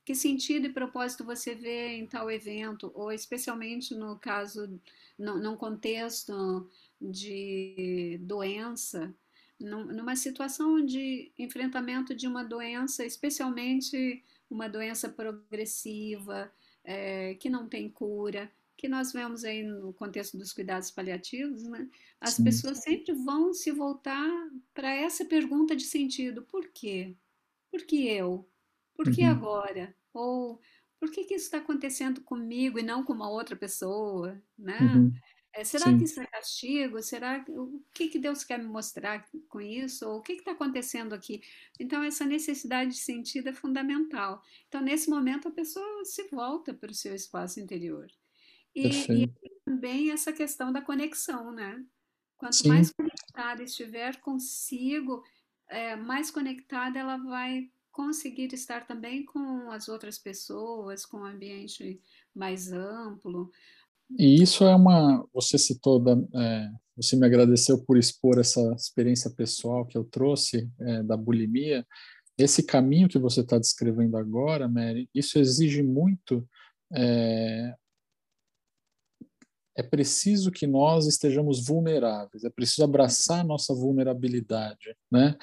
[0.05, 4.79] Que sentido e propósito você vê em tal evento, ou especialmente no caso,
[5.19, 9.13] no, num contexto de doença,
[9.59, 16.51] numa situação de enfrentamento de uma doença, especialmente uma doença progressiva,
[16.83, 21.89] é, que não tem cura, que nós vemos aí no contexto dos cuidados paliativos, né?
[22.21, 22.43] As Sim.
[22.43, 24.29] pessoas sempre vão se voltar
[24.73, 27.15] para essa pergunta de sentido: por quê?
[27.71, 28.47] Por que eu?
[28.93, 29.29] Por que uhum.
[29.29, 29.95] agora?
[30.13, 30.61] Ou
[30.99, 34.79] por que, que isso está acontecendo comigo e não com uma outra pessoa, né?
[34.79, 35.11] Uhum.
[35.57, 35.97] É, será Sim.
[35.97, 37.01] que isso é castigo?
[37.01, 40.07] Será o que, que Deus quer me mostrar com isso?
[40.07, 41.41] Ou o que está acontecendo aqui?
[41.79, 44.43] Então essa necessidade de sentido é fundamental.
[44.67, 48.07] Então nesse momento a pessoa se volta para o seu espaço interior
[48.75, 48.87] e,
[49.23, 49.27] e,
[49.65, 51.83] também essa questão da conexão, né?
[52.37, 52.69] Quanto Sim.
[52.69, 55.23] mais conectada estiver consigo,
[55.67, 61.99] é, mais conectada ela vai conseguir estar também com as outras pessoas, com um ambiente
[62.35, 63.51] mais amplo.
[64.17, 65.25] E isso é uma.
[65.33, 70.69] Você citou, da, é, você me agradeceu por expor essa experiência pessoal que eu trouxe
[70.79, 71.85] é, da bulimia.
[72.37, 76.47] Esse caminho que você está descrevendo agora, Mary, isso exige muito.
[76.93, 77.75] É,
[79.75, 85.35] é preciso que nós estejamos vulneráveis, é preciso abraçar a nossa vulnerabilidade, né?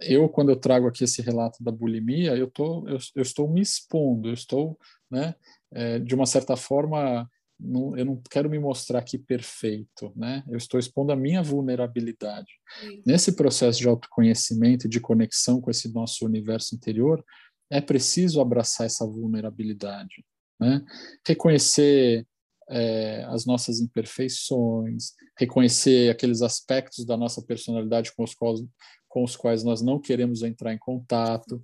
[0.00, 3.60] eu quando eu trago aqui esse relato da bulimia eu tô eu, eu estou me
[3.60, 4.78] expondo eu estou
[5.10, 5.34] né
[5.72, 7.28] é, de uma certa forma
[7.60, 10.42] não, eu não quero me mostrar aqui perfeito né?
[10.48, 12.50] Eu estou expondo a minha vulnerabilidade.
[12.80, 13.02] Sim.
[13.04, 17.24] nesse processo de autoconhecimento e de conexão com esse nosso universo interior
[17.70, 20.24] é preciso abraçar essa vulnerabilidade
[20.60, 20.84] né?
[21.26, 22.26] Reconhecer
[22.68, 28.60] é, as nossas imperfeições, reconhecer aqueles aspectos da nossa personalidade com os quais,
[29.08, 31.60] com os quais nós não queremos entrar em contato,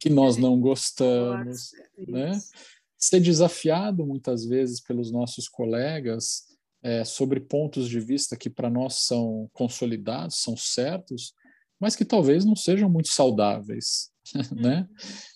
[0.00, 1.70] que nós não gostamos,
[2.08, 2.32] né?
[2.98, 6.48] Ser desafiado muitas vezes pelos nossos colegas
[6.82, 11.32] é, sobre pontos de vista que para nós são consolidados, são certos,
[11.80, 14.10] mas que talvez não sejam muito saudáveis,
[14.54, 14.88] né?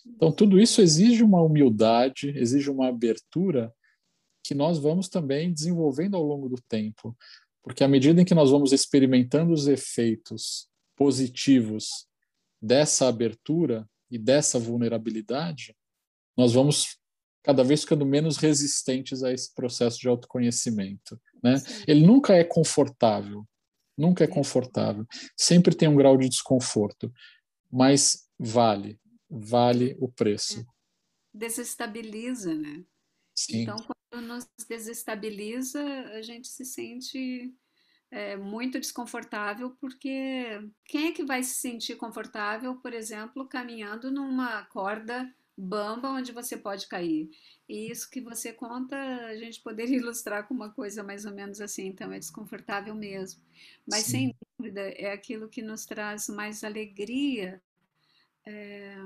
[0.07, 3.73] Então tudo isso exige uma humildade, exige uma abertura
[4.45, 7.17] que nós vamos também desenvolvendo ao longo do tempo,
[7.63, 12.07] porque à medida em que nós vamos experimentando os efeitos positivos
[12.61, 15.75] dessa abertura e dessa vulnerabilidade,
[16.37, 16.99] nós vamos
[17.43, 21.21] cada vez ficando menos resistentes a esse processo de autoconhecimento.
[21.43, 21.55] Né?
[21.87, 23.47] Ele nunca é confortável,
[23.97, 27.13] nunca é confortável, sempre tem um grau de desconforto,
[27.71, 30.61] mas vale, vale o preço.
[30.61, 30.65] É.
[31.35, 32.85] Desestabiliza, né?
[33.35, 33.63] Sim.
[33.63, 33.77] Então,
[34.11, 37.53] quando nos desestabiliza, a gente se sente
[38.11, 44.67] é, muito desconfortável, porque quem é que vai se sentir confortável, por exemplo, caminhando numa
[44.67, 47.31] corda bamba onde você pode cair?
[47.69, 51.61] E isso que você conta, a gente poderia ilustrar com uma coisa mais ou menos
[51.61, 53.43] assim, então é desconfortável mesmo.
[53.87, 54.11] Mas Sim.
[54.11, 57.63] sem dúvida é aquilo que nos traz mais alegria.
[58.45, 58.97] É,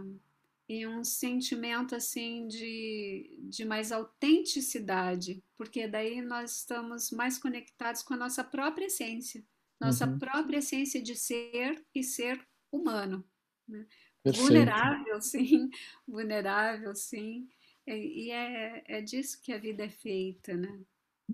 [0.68, 8.14] e um sentimento assim de, de mais autenticidade, porque daí nós estamos mais conectados com
[8.14, 9.44] a nossa própria essência,
[9.80, 10.18] nossa uhum.
[10.18, 13.24] própria essência de ser e ser humano.
[13.68, 13.86] Né?
[14.32, 15.70] Vulnerável, sim,
[16.06, 17.48] vulnerável, sim.
[17.86, 20.80] E é, é disso que a vida é feita, né?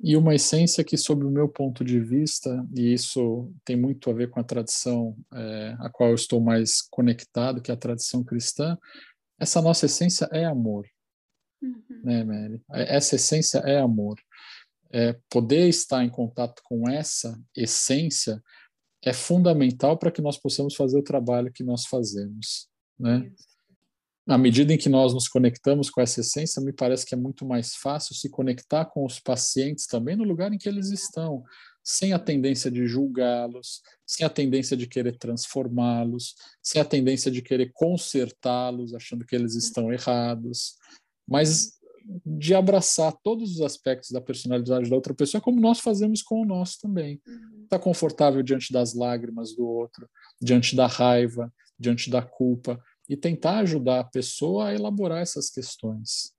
[0.03, 4.13] E uma essência que, sob o meu ponto de vista, e isso tem muito a
[4.13, 8.25] ver com a tradição é, a qual eu estou mais conectado, que é a tradição
[8.25, 8.79] cristã,
[9.39, 10.87] essa nossa essência é amor,
[11.61, 12.01] uhum.
[12.05, 12.63] né, Mary?
[12.71, 14.19] Essa essência é amor.
[14.91, 18.43] É, poder estar em contato com essa essência
[19.05, 23.31] é fundamental para que nós possamos fazer o trabalho que nós fazemos, né?
[24.27, 27.45] À medida em que nós nos conectamos com essa essência, me parece que é muito
[27.45, 31.43] mais fácil se conectar com os pacientes também no lugar em que eles estão,
[31.83, 37.43] sem a tendência de julgá-los, sem a tendência de querer transformá-los, sem a tendência de
[37.43, 40.77] querer consertá-los, achando que eles estão errados,
[41.27, 41.81] mas
[42.25, 46.45] de abraçar todos os aspectos da personalidade da outra pessoa, como nós fazemos com o
[46.45, 47.21] nosso também.
[47.65, 47.83] Está uhum.
[47.83, 50.09] confortável diante das lágrimas do outro,
[50.41, 56.33] diante da raiva, diante da culpa, e tentar ajudar a pessoa a elaborar essas questões,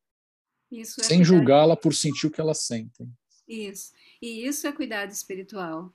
[0.72, 3.12] é sem julgá-la por sentir o que elas sentem.
[3.48, 3.92] Isso.
[4.22, 5.94] E isso é cuidado espiritual,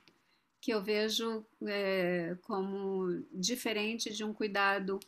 [0.61, 4.99] que eu vejo é, como diferente de um cuidado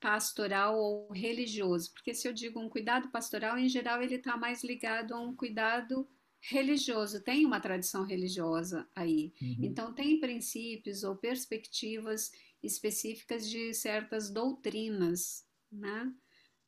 [0.00, 1.92] pastoral ou religioso.
[1.92, 5.34] Porque se eu digo um cuidado pastoral, em geral, ele está mais ligado a um
[5.34, 6.08] cuidado
[6.40, 9.32] religioso, tem uma tradição religiosa aí.
[9.40, 9.58] Uhum.
[9.62, 12.30] Então, tem princípios ou perspectivas
[12.66, 16.12] específicas de certas doutrinas, né?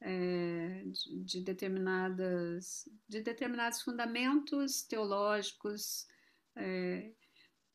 [0.01, 6.07] é, de, de, determinadas, de determinados fundamentos teológicos
[6.57, 7.13] é,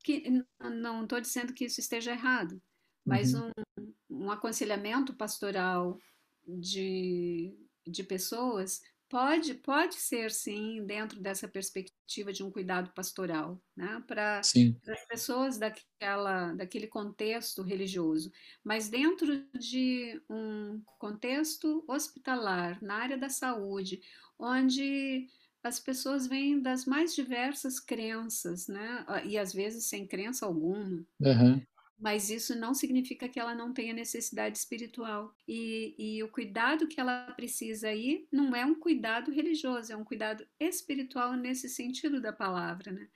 [0.03, 0.23] que
[0.59, 2.61] não estou dizendo que isso esteja errado,
[3.05, 3.49] mas uhum.
[3.77, 5.97] um, um aconselhamento pastoral
[6.45, 7.57] de,
[7.87, 14.03] de pessoas pode, pode ser, sim, dentro dessa perspectiva de um cuidado pastoral, né?
[14.07, 18.31] para as pessoas daquela, daquele contexto religioso.
[18.63, 24.01] Mas dentro de um contexto hospitalar, na área da saúde,
[24.39, 25.27] onde
[25.63, 29.05] as pessoas vêm das mais diversas crenças, né?
[29.25, 31.05] E às vezes sem crença alguma.
[31.19, 31.65] Uhum
[32.03, 35.33] mas isso não significa que ela não tenha necessidade espiritual.
[35.47, 40.03] E, e o cuidado que ela precisa aí não é um cuidado religioso, é um
[40.03, 43.07] cuidado espiritual nesse sentido da palavra, né?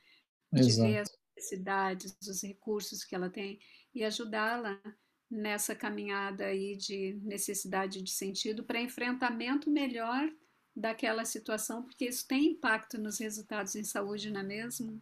[0.54, 0.90] De Exato.
[0.90, 3.60] ver as necessidades, os recursos que ela tem
[3.94, 4.82] e ajudá-la
[5.30, 10.32] nessa caminhada aí de necessidade de sentido para enfrentamento melhor
[10.74, 15.02] daquela situação, porque isso tem impacto nos resultados em saúde, não é mesmo?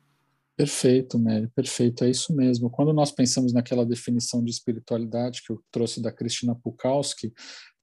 [0.58, 2.70] Perfeito, Mary, perfeito, é isso mesmo.
[2.70, 7.34] Quando nós pensamos naquela definição de espiritualidade que eu trouxe da Cristina Pukowski,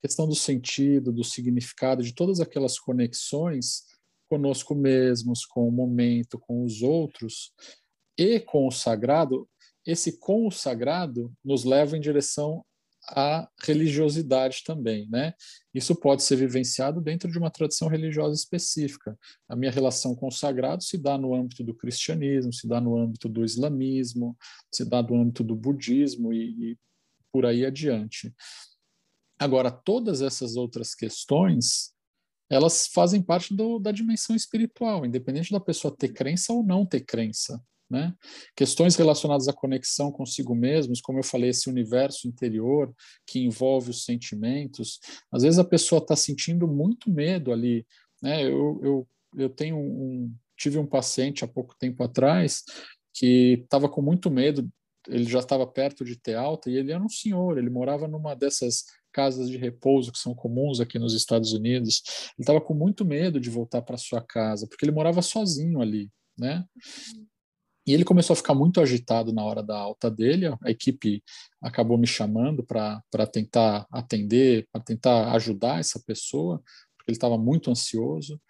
[0.01, 3.85] questão do sentido, do significado, de todas aquelas conexões
[4.27, 7.53] conosco mesmos, com o momento, com os outros
[8.19, 9.47] e com o sagrado,
[9.87, 12.65] esse com o sagrado nos leva em direção
[13.09, 15.35] a religiosidade também, né?
[15.75, 19.19] Isso pode ser vivenciado dentro de uma tradição religiosa específica.
[19.49, 22.97] A minha relação com o sagrado se dá no âmbito do cristianismo, se dá no
[22.97, 24.37] âmbito do islamismo,
[24.73, 26.79] se dá no âmbito do budismo e, e
[27.33, 28.33] por aí adiante.
[29.39, 31.93] Agora, todas essas outras questões,
[32.49, 37.01] elas fazem parte do, da dimensão espiritual, independente da pessoa ter crença ou não ter
[37.01, 37.61] crença.
[37.93, 38.11] Né?
[38.57, 42.91] Questões relacionadas à conexão consigo mesmos, como eu falei, esse universo interior
[43.27, 44.99] que envolve os sentimentos.
[45.31, 47.87] Às vezes a pessoa está sentindo muito medo ali.
[48.23, 48.45] Né?
[48.45, 52.63] Eu, eu, eu tenho um, tive um paciente há pouco tempo atrás
[53.13, 54.67] que estava com muito medo.
[55.07, 57.59] Ele já estava perto de ter alta e ele era um senhor.
[57.59, 62.03] Ele morava numa dessas casas de repouso que são comuns aqui nos Estados Unidos.
[62.39, 66.11] Ele estava com muito medo de voltar para sua casa porque ele morava sozinho ali,
[66.39, 66.65] né?
[67.87, 70.47] E ele começou a ficar muito agitado na hora da alta dele.
[70.63, 71.23] A equipe
[71.61, 76.63] acabou me chamando para tentar atender, para tentar ajudar essa pessoa,
[76.97, 78.41] porque ele estava muito ansioso.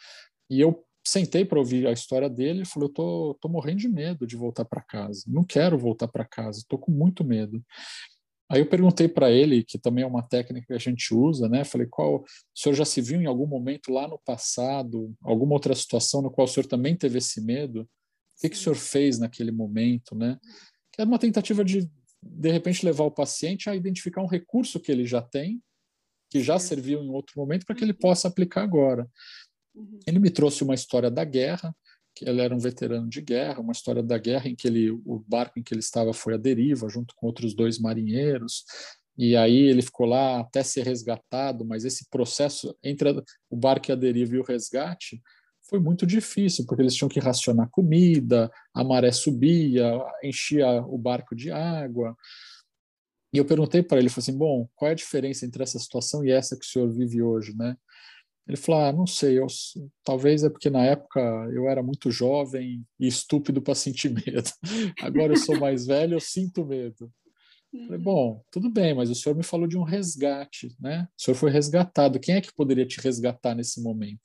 [0.51, 3.89] E eu sentei para ouvir a história dele e falei: Eu tô, tô morrendo de
[3.89, 5.25] medo de voltar para casa.
[5.27, 7.63] Não quero voltar para casa, estou com muito medo.
[8.51, 11.65] Aí eu perguntei para ele, que também é uma técnica que a gente usa, né?
[11.65, 15.75] Falei, qual o senhor já se viu em algum momento lá no passado, alguma outra
[15.75, 17.89] situação no qual o senhor também teve esse medo?
[18.43, 20.39] Que, que o senhor fez naquele momento, né?
[20.93, 21.91] Que é uma tentativa de,
[22.23, 25.63] de repente, levar o paciente a identificar um recurso que ele já tem,
[26.31, 27.99] que já serviu em outro momento, para que ele uhum.
[27.99, 29.09] possa aplicar agora.
[29.75, 30.01] Uhum.
[30.07, 31.75] Ele me trouxe uma história da guerra,
[32.15, 35.25] que ele era um veterano de guerra, uma história da guerra em que ele, o
[35.27, 38.65] barco em que ele estava foi à deriva, junto com outros dois marinheiros,
[39.17, 43.11] e aí ele ficou lá até ser resgatado, mas esse processo entre
[43.49, 45.23] o barco e a deriva e o resgate
[45.73, 49.91] foi muito difícil, porque eles tinham que racionar comida, a maré subia,
[50.23, 52.15] enchia o barco de água.
[53.33, 56.23] E eu perguntei para ele, falei assim, bom, qual é a diferença entre essa situação
[56.23, 57.75] e essa que o senhor vive hoje, né?
[58.47, 59.47] Ele falou, ah, não sei, eu,
[60.05, 61.21] talvez é porque na época
[61.55, 64.51] eu era muito jovem e estúpido para sentir medo.
[65.01, 67.11] Agora eu sou mais velho, eu sinto medo.
[67.73, 68.03] Falei, uhum.
[68.03, 71.09] bom, tudo bem, mas o senhor me falou de um resgate, né?
[71.19, 72.21] O senhor foi resgatado.
[72.21, 74.21] Quem é que poderia te resgatar nesse momento?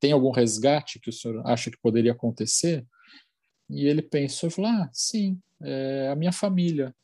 [0.00, 2.84] Tem algum resgate que o senhor acha que poderia acontecer?
[3.68, 6.94] E ele pensou e falou: ah, sim, é a minha família.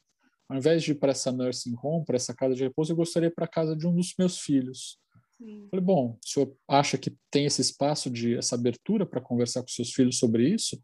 [0.48, 3.30] Ao invés de ir para essa nursing home, para essa casa de repouso, eu gostaria
[3.30, 4.98] para a casa de um dos meus filhos.
[5.36, 5.66] Sim.
[5.70, 9.68] Falei, bom, o senhor acha que tem esse espaço de essa abertura para conversar com
[9.68, 10.80] seus filhos sobre isso?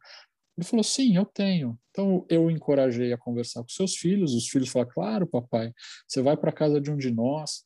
[0.59, 1.79] Ele falou, sim, eu tenho.
[1.91, 4.35] Então eu o encorajei a conversar com seus filhos.
[4.35, 5.73] Os filhos falaram, claro, papai,
[6.07, 7.63] você vai para a casa de um de nós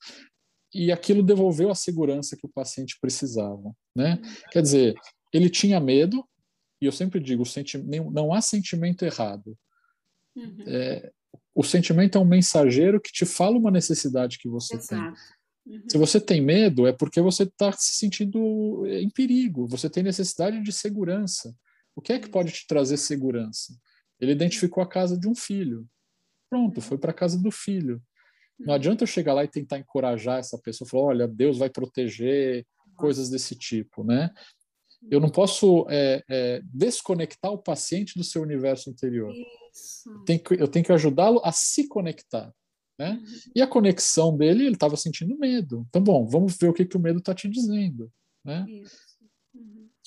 [0.76, 4.20] e aquilo devolveu a segurança que o paciente precisava, né?
[4.22, 4.34] Uhum.
[4.50, 4.94] Quer dizer,
[5.32, 6.22] ele tinha medo,
[6.80, 7.44] e eu sempre digo,
[8.12, 9.56] não há sentimento errado.
[10.36, 10.64] Uhum.
[10.66, 11.10] É,
[11.54, 15.16] o sentimento é um mensageiro que te fala uma necessidade que você Exato.
[15.64, 15.74] tem.
[15.74, 15.82] Uhum.
[15.88, 20.62] Se você tem medo, é porque você está se sentindo em perigo, você tem necessidade
[20.62, 21.56] de segurança.
[21.94, 23.74] O que é que pode te trazer segurança?
[24.20, 25.88] Ele identificou a casa de um filho.
[26.50, 26.82] Pronto, uhum.
[26.82, 28.02] foi para a casa do filho.
[28.58, 32.66] Não adianta eu chegar lá e tentar encorajar essa pessoa, falar, olha, Deus vai proteger,
[32.96, 34.30] coisas desse tipo, né?
[35.10, 39.32] Eu não posso é, é, desconectar o paciente do seu universo interior.
[40.06, 42.52] Eu tenho que, eu tenho que ajudá-lo a se conectar.
[42.98, 43.10] Né?
[43.10, 43.52] Uhum.
[43.54, 45.86] E a conexão dele, ele estava sentindo medo.
[45.88, 48.10] Então, bom, vamos ver o que, que o medo está te dizendo.
[48.42, 48.66] Né?
[48.68, 48.84] Uhum.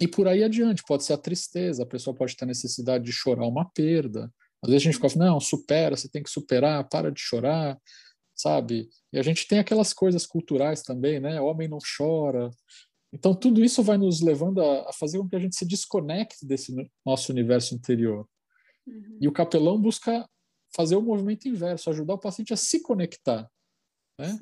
[0.02, 3.46] E por aí adiante, pode ser a tristeza, a pessoa pode ter necessidade de chorar
[3.46, 4.32] uma perda,
[4.62, 7.78] Às vezes a gente fica, não, supera, você tem que superar, para de chorar,
[8.40, 8.90] sabe?
[9.12, 11.42] E a gente tem aquelas coisas culturais também, né?
[11.42, 12.50] Homem não chora.
[13.12, 16.46] Então, tudo isso vai nos levando a, a fazer com que a gente se desconecte
[16.46, 16.74] desse
[17.06, 18.26] nosso universo interior.
[18.88, 19.18] Uhum.
[19.20, 20.26] E o capelão busca
[20.74, 23.50] fazer o movimento inverso, ajudar o paciente a se conectar,
[24.18, 24.40] né?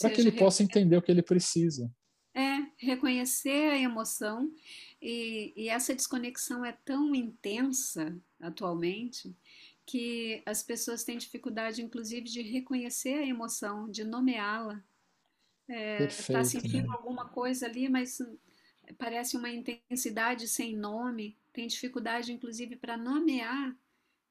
[0.00, 1.90] Para que ele possa entender o que ele precisa.
[2.34, 4.50] É, reconhecer a emoção
[5.02, 9.36] e, e essa desconexão é tão intensa atualmente
[9.88, 14.84] que as pessoas têm dificuldade, inclusive, de reconhecer a emoção, de nomeá-la.
[15.66, 16.94] Está é, tá sentindo né?
[16.94, 18.18] alguma coisa ali, mas
[18.98, 21.38] parece uma intensidade sem nome.
[21.54, 23.74] Tem dificuldade, inclusive, para nomear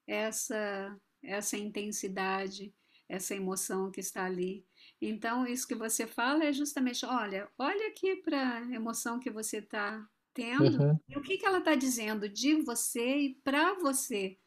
[0.06, 2.72] essa, essa intensidade,
[3.10, 4.64] essa emoção que está ali.
[5.02, 9.58] Então, isso que você fala é justamente, olha, olha aqui para a emoção que você
[9.58, 11.00] está tendo uhum.
[11.10, 14.38] e o que, que ela está dizendo de você e para você,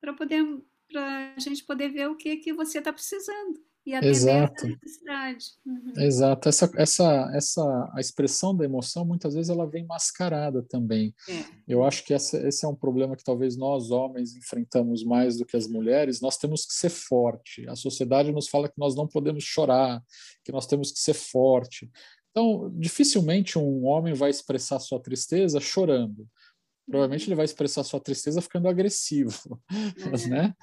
[0.00, 0.44] para poder
[0.90, 4.54] para a gente poder ver o que que você está precisando e atender Exato.
[4.54, 5.44] essa necessidade.
[5.64, 5.92] Uhum.
[5.96, 6.48] Exato.
[6.48, 11.14] Essa, essa, essa, a expressão da emoção, muitas vezes, ela vem mascarada também.
[11.26, 11.44] É.
[11.66, 15.46] Eu acho que essa, esse é um problema que talvez nós, homens, enfrentamos mais do
[15.46, 16.20] que as mulheres.
[16.20, 17.66] Nós temos que ser forte.
[17.66, 20.02] A sociedade nos fala que nós não podemos chorar,
[20.44, 21.90] que nós temos que ser forte.
[22.30, 26.28] Então, dificilmente um homem vai expressar sua tristeza chorando
[26.88, 29.60] provavelmente ele vai expressar sua tristeza ficando agressivo,
[30.26, 30.28] é.
[30.28, 30.54] né?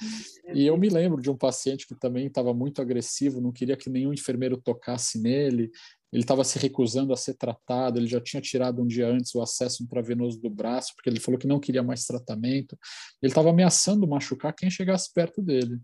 [0.54, 3.90] E eu me lembro de um paciente que também estava muito agressivo, não queria que
[3.90, 5.70] nenhum enfermeiro tocasse nele,
[6.12, 9.42] ele estava se recusando a ser tratado, ele já tinha tirado um dia antes o
[9.42, 12.78] acesso intravenoso do braço, porque ele falou que não queria mais tratamento,
[13.22, 15.80] ele estava ameaçando machucar quem chegasse perto dele.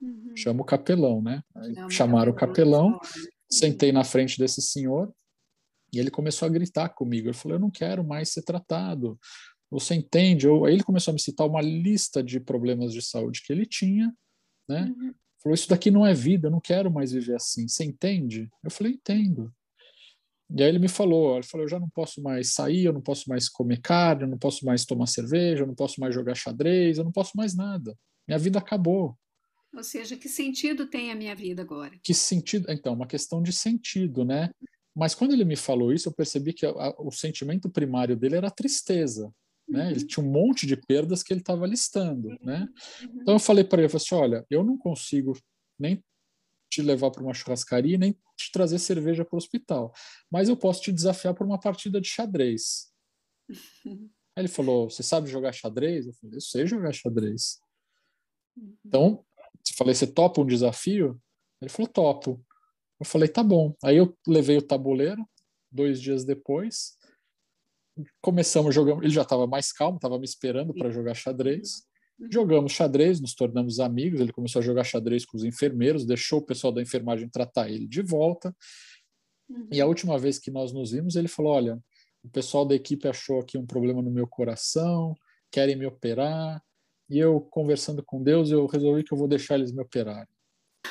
[0.00, 0.36] Uhum.
[0.36, 1.42] Chama o capelão, né?
[1.90, 2.98] Chamaram o capelão,
[3.50, 5.12] sentei na frente desse senhor,
[5.92, 7.28] e ele começou a gritar comigo.
[7.28, 9.18] Ele falou: Eu não quero mais ser tratado.
[9.70, 10.48] Você entende?
[10.48, 13.66] Ou, aí ele começou a me citar uma lista de problemas de saúde que ele
[13.66, 14.14] tinha,
[14.68, 14.94] né?
[14.96, 15.14] Uhum.
[15.42, 17.68] Falou, isso daqui não é vida, eu não quero mais viver assim.
[17.68, 18.50] Você entende?
[18.62, 19.52] Eu falei, entendo.
[20.50, 23.02] E aí ele me falou, ele falou, eu já não posso mais sair, eu não
[23.02, 26.34] posso mais comer carne, eu não posso mais tomar cerveja, eu não posso mais jogar
[26.34, 27.94] xadrez, eu não posso mais nada.
[28.26, 29.16] Minha vida acabou.
[29.74, 31.98] Ou seja, que sentido tem a minha vida agora?
[32.02, 32.70] Que sentido?
[32.70, 34.50] Então, uma questão de sentido, né?
[34.96, 38.36] Mas quando ele me falou isso, eu percebi que a, a, o sentimento primário dele
[38.36, 39.30] era tristeza.
[39.68, 39.90] Né?
[39.90, 40.06] Ele uhum.
[40.06, 42.28] tinha um monte de perdas que ele estava listando.
[42.40, 42.66] Né?
[43.02, 43.20] Uhum.
[43.20, 45.38] Então eu falei para ele, eu falei assim, olha, eu não consigo
[45.78, 46.02] nem
[46.70, 49.92] te levar para uma churrascaria, nem te trazer cerveja para o hospital,
[50.30, 52.92] mas eu posso te desafiar para uma partida de xadrez.
[54.36, 56.06] Aí ele falou, você sabe jogar xadrez?
[56.06, 57.58] Eu falei, eu sei jogar xadrez.
[58.56, 58.76] Uhum.
[58.86, 61.20] Então, eu falei, você topa um desafio?
[61.60, 62.46] Ele falou, topo.
[63.00, 63.74] Eu falei, tá bom.
[63.82, 65.28] Aí eu levei o tabuleiro,
[65.70, 66.96] dois dias depois,
[68.20, 69.02] começamos jogando.
[69.02, 71.86] Ele já estava mais calmo, estava me esperando para jogar xadrez.
[72.18, 72.28] Uhum.
[72.30, 74.20] Jogamos xadrez, nos tornamos amigos.
[74.20, 77.86] Ele começou a jogar xadrez com os enfermeiros, deixou o pessoal da enfermagem tratar ele
[77.86, 78.54] de volta.
[79.48, 79.68] Uhum.
[79.72, 81.78] E a última vez que nós nos vimos, ele falou: Olha,
[82.22, 85.14] o pessoal da equipe achou aqui um problema no meu coração,
[85.50, 86.62] querem me operar.
[87.08, 90.28] E eu, conversando com Deus, eu resolvi que eu vou deixar eles me operarem.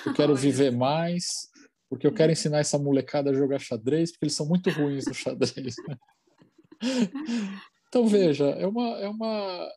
[0.05, 1.47] Eu quero viver mais,
[1.89, 2.33] porque eu quero uhum.
[2.33, 5.75] ensinar essa molecada a jogar xadrez, porque eles são muito ruins no xadrez.
[7.89, 9.71] Então veja, é uma, é uma,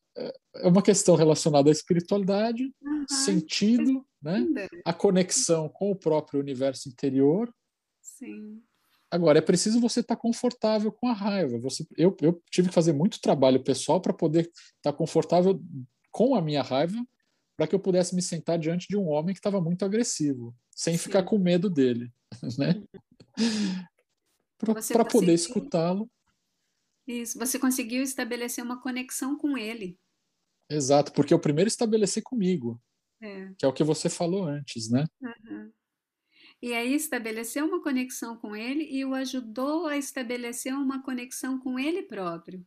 [0.57, 3.05] é uma questão relacionada à espiritualidade, uhum.
[3.09, 4.47] sentido, né?
[4.85, 7.53] a conexão com o próprio universo interior.
[8.03, 8.61] Sim.
[9.11, 11.59] Agora, é preciso você estar tá confortável com a raiva.
[11.59, 15.61] Você, eu, eu tive que fazer muito trabalho pessoal para poder estar tá confortável
[16.11, 16.97] com a minha raiva,
[17.57, 20.95] para que eu pudesse me sentar diante de um homem que estava muito agressivo, sem
[20.95, 21.05] Sim.
[21.05, 22.11] ficar com medo dele,
[22.59, 22.83] né?
[23.39, 23.85] Uhum.
[24.59, 26.11] Para tá poder escutá-lo
[27.11, 29.99] isso, você conseguiu estabelecer uma conexão com ele.
[30.71, 32.81] Exato, porque eu primeiro estabeleci comigo,
[33.21, 33.53] é.
[33.59, 35.05] que é o que você falou antes, né?
[35.21, 35.73] Uhum.
[36.63, 41.79] E aí estabeleceu uma conexão com ele e o ajudou a estabelecer uma conexão com
[41.79, 42.65] ele próprio.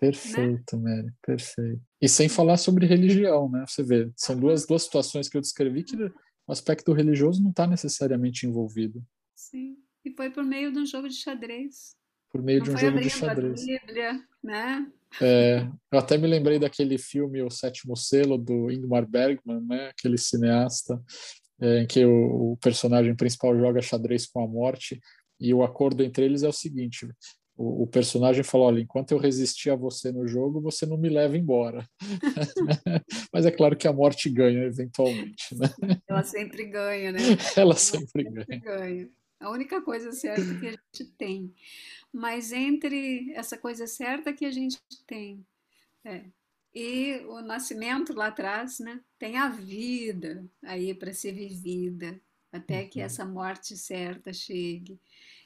[0.00, 0.96] Perfeito, né?
[0.96, 1.80] Mary, perfeito.
[2.00, 3.64] E sem falar sobre religião, né?
[3.68, 6.12] Você vê, são duas, duas situações que eu descrevi que o
[6.52, 9.04] aspecto religioso não está necessariamente envolvido.
[9.36, 11.94] Sim, e foi por meio de um jogo de xadrez
[12.32, 13.66] por meio Não de um jogo de xadrez.
[13.66, 14.86] Bíblia, né?
[15.20, 19.88] É, eu até me lembrei daquele filme O Sétimo Selo do Ingmar Bergman, né?
[19.88, 21.00] Aquele cineasta
[21.60, 24.98] é, em que o, o, personagem principal joga xadrez com a morte
[25.38, 27.06] e o acordo entre eles é o seguinte:
[27.54, 31.36] o, personagem falou, olha, enquanto eu resistir a você no jogo, você não me leva
[31.36, 31.86] embora.
[33.32, 35.68] Mas é claro que a morte ganha eventualmente, né?
[36.08, 37.18] Ela sempre ganha, né?
[37.56, 38.60] Ela sempre, Ela sempre ganha.
[38.60, 39.08] ganha.
[39.42, 41.54] A única coisa certa que a gente tem.
[42.12, 45.46] Mas entre essa coisa certa que a gente tem,
[46.04, 46.24] é,
[46.74, 49.00] E o nascimento lá atrás, né?
[49.18, 52.20] Tem a vida aí para ser vivida,
[52.52, 53.06] até que Uhum.
[53.06, 54.98] essa morte certa chegue.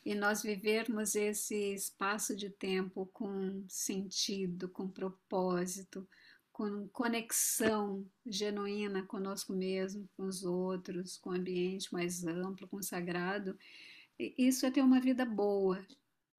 [0.05, 6.09] E nós vivermos esse espaço de tempo com sentido, com propósito,
[6.53, 12.82] com conexão genuína conosco mesmo, com os outros, com o ambiente mais amplo, com o
[12.82, 13.59] sagrado.
[14.19, 15.85] Isso é ter uma vida boa,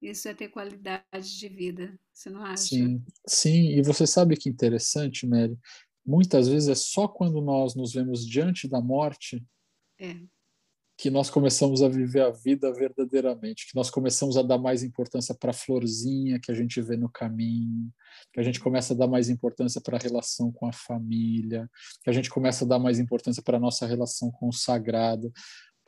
[0.02, 2.62] isso é ter qualidade de vida, você não acha?
[2.62, 5.56] Sim, sim, e você sabe que interessante, Mary?
[6.04, 9.44] Muitas vezes é só quando nós nos vemos diante da morte
[9.98, 10.16] É,
[10.98, 15.32] que nós começamos a viver a vida verdadeiramente, que nós começamos a dar mais importância
[15.32, 17.88] para a florzinha que a gente vê no caminho,
[18.32, 21.70] que a gente começa a dar mais importância para a relação com a família,
[22.02, 25.32] que a gente começa a dar mais importância para a nossa relação com o sagrado,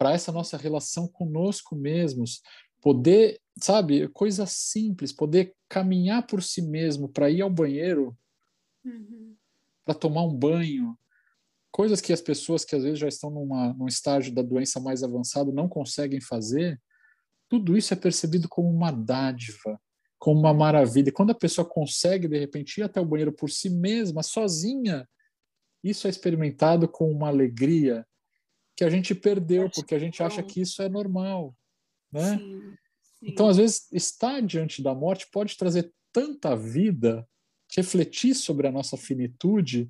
[0.00, 2.40] para essa nossa relação conosco mesmos,
[2.80, 8.16] poder, sabe, coisa simples, poder caminhar por si mesmo para ir ao banheiro,
[8.82, 9.36] uhum,
[9.84, 10.98] para tomar um banho,
[11.70, 15.02] coisas que as pessoas que às vezes já estão numa, num estágio da doença mais
[15.02, 16.80] avançado não conseguem fazer,
[17.46, 19.78] tudo isso é percebido como uma dádiva,
[20.18, 21.10] como uma maravilha.
[21.10, 25.06] E quando a pessoa consegue, de repente, ir até o banheiro por si mesma, sozinha,
[25.84, 28.06] isso é experimentado com uma alegria
[28.80, 31.54] que a gente perdeu, porque a gente acha que isso é normal,
[32.10, 32.38] né?
[32.38, 32.74] sim,
[33.22, 37.28] Então, sim, às vezes, estar diante da morte pode trazer tanta vida,
[37.76, 39.86] refletir sobre a nossa finitude,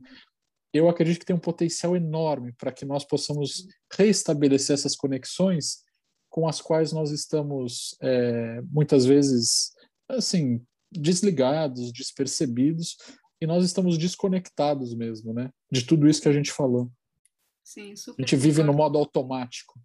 [0.74, 5.84] eu acredito que tem um potencial enorme para que nós possamos reestabelecer essas conexões
[6.28, 9.70] com as quais nós estamos é, muitas vezes
[10.08, 10.60] assim
[10.90, 12.96] desligados, despercebidos
[13.40, 15.48] e nós estamos desconectados mesmo, né?
[15.70, 16.90] De tudo isso que a gente falou.
[17.62, 19.80] Sim, A super gente vive no modo automático.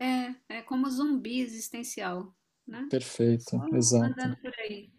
[0.00, 2.34] É, é como zumbi existencial,
[2.66, 2.86] né?
[2.90, 4.12] Perfeito, Só exato.
[4.12, 4.92] andando por aí,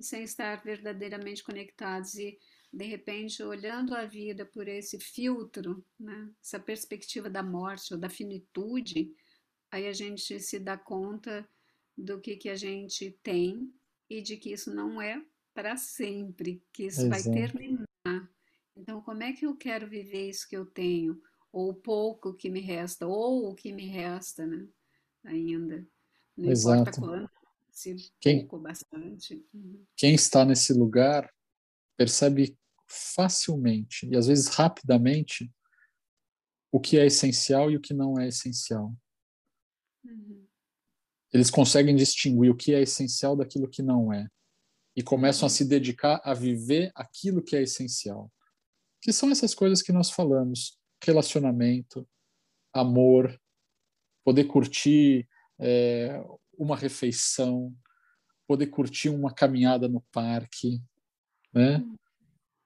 [0.00, 2.38] sem estar verdadeiramente conectados e
[2.72, 6.30] de repente olhando a vida por esse filtro, né?
[6.42, 9.14] Essa perspectiva da morte ou da finitude,
[9.70, 11.46] aí a gente se dá conta
[11.96, 13.72] do que que a gente tem
[14.08, 15.22] e de que isso não é
[15.54, 17.36] para sempre, que isso vai Exato.
[17.36, 17.86] terminar.
[18.76, 21.20] Então, como é que eu quero viver isso que eu tenho?
[21.52, 24.66] Ou o pouco que me resta, ou o que me resta, né?
[25.24, 25.86] Ainda.
[26.36, 27.00] Não importa Exato.
[27.00, 27.30] quanto,
[27.70, 29.46] se Quem, pouco ou bastante.
[29.52, 29.84] Uhum.
[29.96, 31.30] quem está nesse lugar
[31.96, 32.56] percebe
[32.88, 35.50] facilmente e às vezes rapidamente
[36.70, 38.94] o que é essencial e o que não é essencial.
[40.04, 40.46] Uhum.
[41.32, 44.26] Eles conseguem distinguir o que é essencial daquilo que não é
[44.96, 45.56] e começam a Uhum.
[45.56, 48.32] se dedicar a viver aquilo que é essencial.
[49.02, 52.08] Que são essas coisas que nós falamos: relacionamento,
[52.72, 53.38] amor,
[54.24, 55.28] poder curtir
[55.58, 56.22] é,
[56.56, 57.74] uma refeição,
[58.46, 60.80] poder curtir uma caminhada no parque,
[61.52, 61.84] né?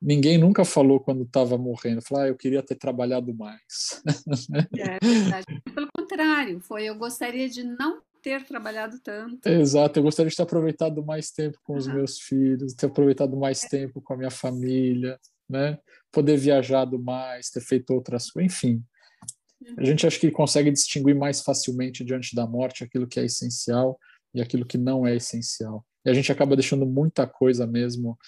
[0.01, 4.03] Ninguém nunca falou quando estava morrendo, falou, ah, eu queria ter trabalhado mais.
[4.78, 5.47] É verdade.
[5.74, 9.47] Pelo contrário, foi eu gostaria de não ter trabalhado tanto.
[9.47, 11.95] Exato, eu gostaria de ter aproveitado mais tempo com os Uhum.
[11.95, 15.18] meus filhos, ter aproveitado mais tempo com a minha família,
[15.49, 15.78] né?
[16.17, 18.83] Poder viajado mais, ter feito outras coisas, enfim.
[19.77, 24.01] A gente acha que consegue distinguir mais facilmente diante da morte aquilo que é essencial
[24.33, 25.85] e aquilo que não é essencial.
[26.07, 28.19] E a gente acaba deixando muita coisa mesmo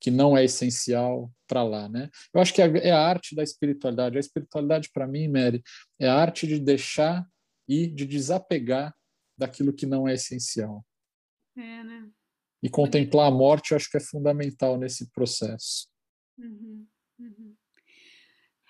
[0.00, 2.08] que não é essencial para lá, né?
[2.32, 4.16] Eu acho que é a arte da espiritualidade.
[4.16, 5.60] A espiritualidade para mim, Mary,
[5.98, 7.26] é a arte de deixar
[7.68, 8.94] e de desapegar
[9.36, 10.86] daquilo que não é essencial.
[11.56, 12.08] É, né?
[12.62, 15.88] E contemplar a morte, eu acho que é fundamental nesse processo.
[16.38, 16.86] Uhum.
[17.18, 17.56] Uhum.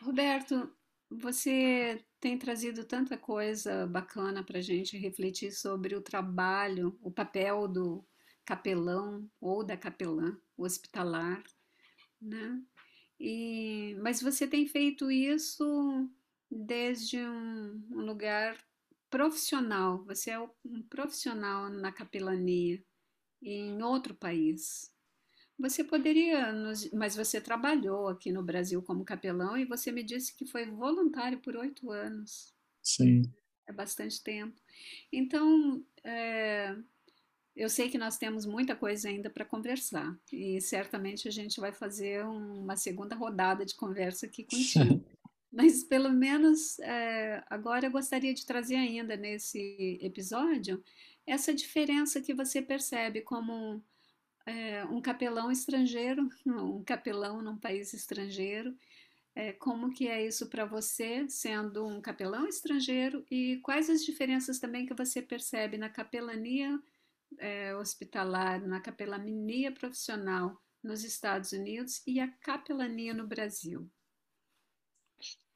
[0.00, 0.70] Roberto,
[1.10, 7.68] você tem trazido tanta coisa bacana para a gente refletir sobre o trabalho, o papel
[7.68, 8.04] do
[8.44, 11.42] capelão ou da capelã hospitalar,
[12.20, 12.62] né?
[13.20, 16.08] E, mas você tem feito isso
[16.50, 18.58] desde um, um lugar
[19.10, 20.04] profissional.
[20.06, 22.84] Você é um profissional na capelania
[23.42, 24.93] em outro país.
[25.58, 26.90] Você poderia nos...
[26.92, 31.38] Mas você trabalhou aqui no Brasil como capelão e você me disse que foi voluntário
[31.40, 32.52] por oito anos.
[32.82, 33.22] Sim.
[33.66, 34.60] É bastante tempo.
[35.12, 36.76] Então, é,
[37.56, 41.72] eu sei que nós temos muita coisa ainda para conversar e certamente a gente vai
[41.72, 45.04] fazer uma segunda rodada de conversa aqui contigo.
[45.52, 50.82] Mas pelo menos é, agora eu gostaria de trazer ainda nesse episódio
[51.24, 53.80] essa diferença que você percebe como
[54.46, 58.76] é, um capelão estrangeiro, um capelão num país estrangeiro.
[59.36, 64.60] É, como que é isso para você, sendo um capelão estrangeiro, e quais as diferenças
[64.60, 66.78] também que você percebe na capelania
[67.38, 73.90] é, hospitalar, na capelania profissional nos Estados Unidos e a capelania no Brasil?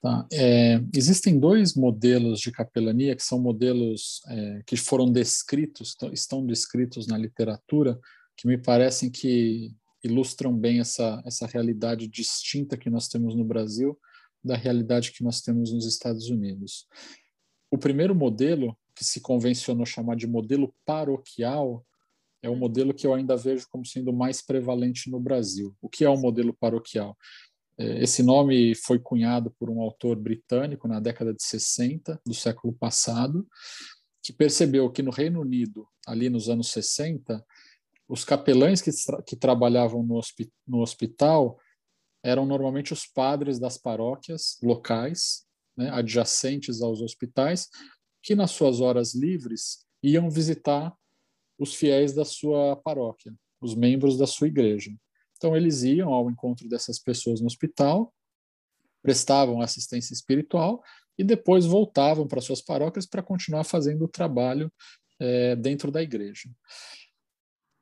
[0.00, 0.26] Tá.
[0.32, 7.06] É, existem dois modelos de capelania que são modelos é, que foram descritos, estão descritos
[7.06, 7.98] na literatura,
[8.38, 13.98] que me parecem que ilustram bem essa, essa realidade distinta que nós temos no Brasil
[14.42, 16.86] da realidade que nós temos nos Estados Unidos.
[17.68, 21.84] O primeiro modelo, que se convencionou chamar de modelo paroquial,
[22.40, 25.76] é o modelo que eu ainda vejo como sendo mais prevalente no Brasil.
[25.82, 27.16] O que é o modelo paroquial?
[27.76, 32.72] É, esse nome foi cunhado por um autor britânico na década de 60 do século
[32.72, 33.46] passado,
[34.22, 37.44] que percebeu que no Reino Unido, ali nos anos 60,
[38.08, 38.90] os capelães que,
[39.26, 41.58] que trabalhavam no, hospi no hospital
[42.22, 45.46] eram normalmente os padres das paróquias locais,
[45.76, 47.68] né, adjacentes aos hospitais,
[48.22, 50.96] que nas suas horas livres iam visitar
[51.58, 54.90] os fiéis da sua paróquia, os membros da sua igreja.
[55.36, 58.12] Então, eles iam ao encontro dessas pessoas no hospital,
[59.02, 60.82] prestavam assistência espiritual
[61.16, 64.72] e depois voltavam para suas paróquias para continuar fazendo o trabalho
[65.20, 66.50] é, dentro da igreja.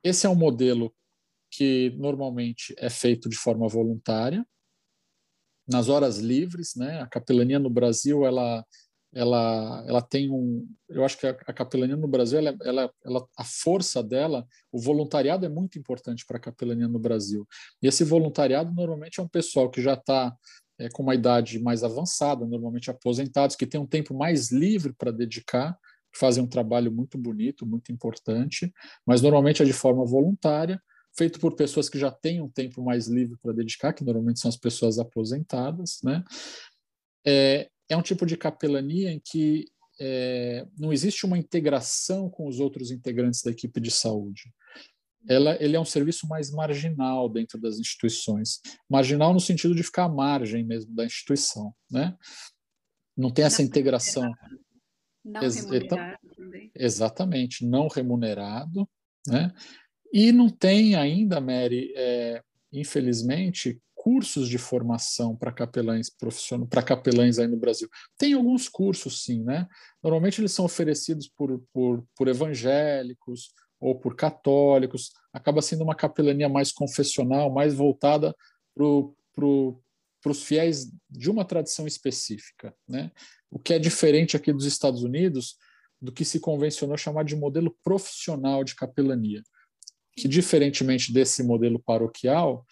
[0.07, 0.95] Esse é um modelo
[1.51, 4.47] que normalmente é feito de forma voluntária,
[5.69, 7.01] nas horas livres, né?
[7.01, 8.65] A capelania no Brasil, ela
[9.13, 10.69] ela, ela tem um.
[10.89, 14.79] Eu acho que a, a capelania no Brasil, ela, ela, ela, a força dela, o
[14.79, 17.47] voluntariado é muito importante para a capelania no Brasil.
[17.83, 20.37] E esse voluntariado normalmente é um pessoal que já está
[20.79, 25.11] é, com uma idade mais avançada, normalmente aposentados, que tem um tempo mais livre para
[25.11, 25.79] dedicar,
[26.17, 28.73] fazem um trabalho muito bonito, muito importante,
[29.07, 30.81] mas normalmente é de forma voluntária,
[31.17, 34.49] feito por pessoas que já têm um tempo mais livre para dedicar, que normalmente são
[34.49, 36.23] as pessoas aposentadas, né?
[37.27, 39.67] É, é um tipo de capelania em que
[39.99, 44.53] é, não existe uma integração com os outros integrantes da equipe de saúde.
[45.29, 48.61] Ela, ele é um serviço mais marginal dentro das instituições.
[48.89, 51.75] Marginal no sentido de ficar à margem mesmo da instituição.
[51.91, 52.17] Né?
[53.17, 54.33] Não tem essa integração.
[55.27, 56.70] Não Ex remunerado também.
[56.72, 58.89] Exatamente, não remunerado.
[59.27, 59.53] Né?
[60.12, 62.41] E não tem ainda, Mary, é,
[62.72, 67.89] infelizmente, cursos de formação para capelães profissionais, para capelães aí no Brasil.
[68.16, 69.66] Tem alguns cursos, sim, né?
[70.01, 75.11] Normalmente eles são oferecidos por, por, por evangélicos ou por católicos.
[75.33, 78.33] Acaba sendo uma capelania mais confessional, mais voltada
[78.77, 78.87] para
[80.31, 83.11] os fiéis de uma tradição específica, né?
[83.51, 85.57] O que é diferente aqui dos Estados Unidos
[86.01, 89.43] do que se convencionou chamar de modelo profissional de capelania,
[90.16, 92.66] que diferentemente desse modelo paroquial,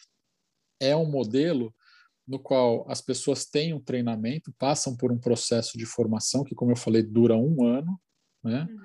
[0.80, 1.74] é um modelo
[2.26, 6.72] no qual as pessoas têm um treinamento, passam por um processo de formação que, como
[6.72, 8.00] eu falei, dura um ano.
[8.42, 8.66] Né?
[8.68, 8.82] Uhum.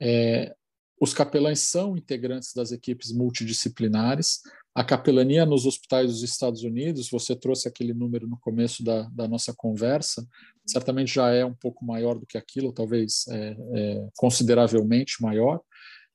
[0.00, 0.54] É,
[1.00, 4.40] os capelães são integrantes das equipes multidisciplinares.
[4.74, 9.26] A capelania nos hospitais dos Estados Unidos, você trouxe aquele número no começo da, da
[9.26, 10.26] nossa conversa,
[10.64, 15.60] certamente já é um pouco maior do que aquilo, talvez é, é, consideravelmente maior,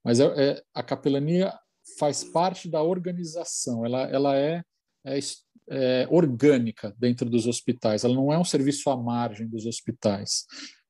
[0.04, 1.54] mas é, é a capelania
[2.00, 4.64] faz parte da organização, ela, ela é
[5.06, 5.20] é,
[5.70, 10.46] é, orgânica dentro dos hospitais, ela não é um serviço à margem dos hospitais.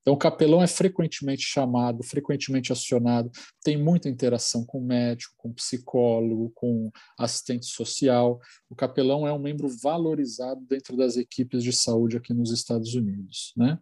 [0.06, 3.28] Então, o capelão é frequentemente chamado, frequentemente acionado,
[3.64, 8.38] tem muita interação com médico, com psicólogo, com assistente social.
[8.70, 13.52] O capelão é um membro valorizado dentro das equipes de saúde aqui nos Estados Unidos.
[13.56, 13.76] Né?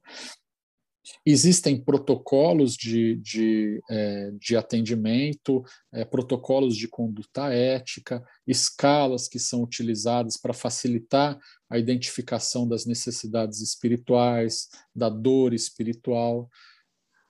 [1.25, 9.63] Existem protocolos de, de, é, de atendimento, é, protocolos de conduta ética, escalas que são
[9.63, 11.39] utilizadas para facilitar
[11.69, 16.49] a identificação das necessidades espirituais, da dor espiritual.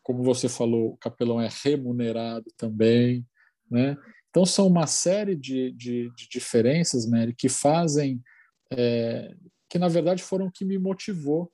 [0.02, 3.26] Como você falou, o capelão é remunerado também.
[3.68, 3.96] Né?
[4.30, 8.22] Então, são uma série de, de, de diferenças, Mary, que fazem,
[8.70, 9.34] é,
[9.68, 11.50] que na verdade foram o que me motivou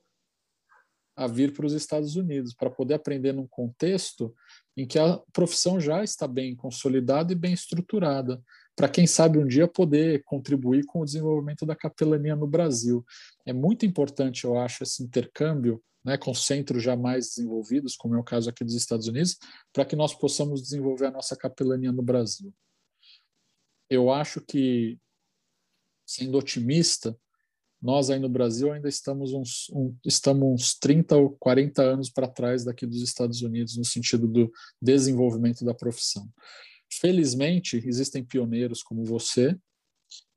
[1.21, 4.33] a vir para os Estados Unidos, para poder aprender num contexto
[4.75, 8.41] em que a profissão já está bem consolidada e bem estruturada,
[8.75, 13.05] para quem sabe um dia poder contribuir com o desenvolvimento da capelania no Brasil.
[13.45, 18.19] É muito importante, eu acho, esse intercâmbio né, com centros já mais desenvolvidos, como é
[18.19, 19.37] o caso aqui dos Estados Unidos,
[19.71, 22.51] para que nós possamos desenvolver a nossa capelania no Brasil.
[23.87, 24.97] Eu acho que,
[26.03, 27.15] sendo otimista,
[27.81, 32.27] nós aí no Brasil ainda estamos uns, um, estamos uns 30 ou 40 anos para
[32.27, 34.51] trás daqui dos Estados Unidos no sentido do
[34.81, 36.29] desenvolvimento da profissão.
[36.99, 39.57] Felizmente, existem pioneiros como você,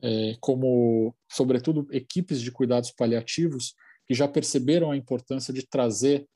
[0.03, 3.75] é, como, sobretudo, equipes de cuidados paliativos
[4.07, 6.27] que já perceberam a importância de trazer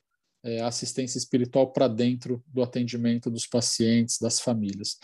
[0.42, 4.98] é, assistência espiritual para dentro do atendimento dos pacientes, das famílias.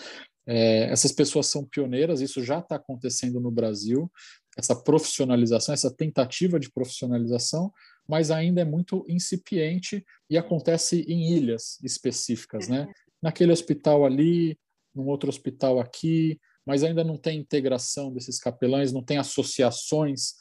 [0.47, 4.11] É, essas pessoas são pioneiras, isso já está acontecendo no Brasil,
[4.57, 7.73] essa profissionalização, essa tentativa de profissionalização,
[8.09, 12.87] mas ainda é muito incipiente e acontece em ilhas específicas, né?
[13.23, 14.59] Naquele hospital ali,
[14.95, 20.35] num outro hospital aqui, mas ainda não tem integração desses capelães, não tem associações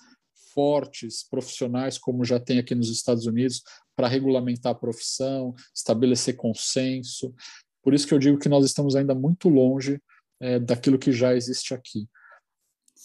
[0.53, 3.63] fortes, profissionais, como já tem aqui nos Estados Unidos,
[3.95, 7.33] para regulamentar a profissão, estabelecer consenso.
[7.81, 9.99] Por isso que eu digo que nós estamos ainda muito longe
[10.39, 12.07] é, daquilo que já existe aqui.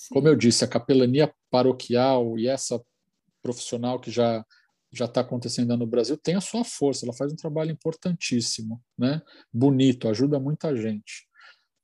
[0.08, 2.80] Como eu disse, a capelania paroquial e essa
[3.42, 4.44] profissional que já
[4.90, 9.20] já está acontecendo no Brasil tem a sua força, ela faz um trabalho importantíssimo, né?
[9.52, 11.28] Bonito, ajuda muita gente.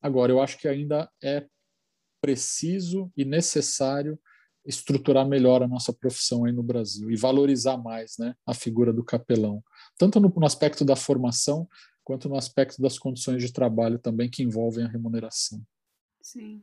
[0.01, 1.47] Agora, eu acho que ainda é
[2.21, 4.19] preciso e necessário
[4.65, 9.05] estruturar melhor a nossa profissão aí no Brasil e valorizar mais né, a figura do
[9.05, 9.63] capelão,
[9.99, 11.69] tanto no, no aspecto da formação
[12.03, 15.63] quanto no aspecto das condições de trabalho também que envolvem a remuneração.
[16.23, 16.63] Sim.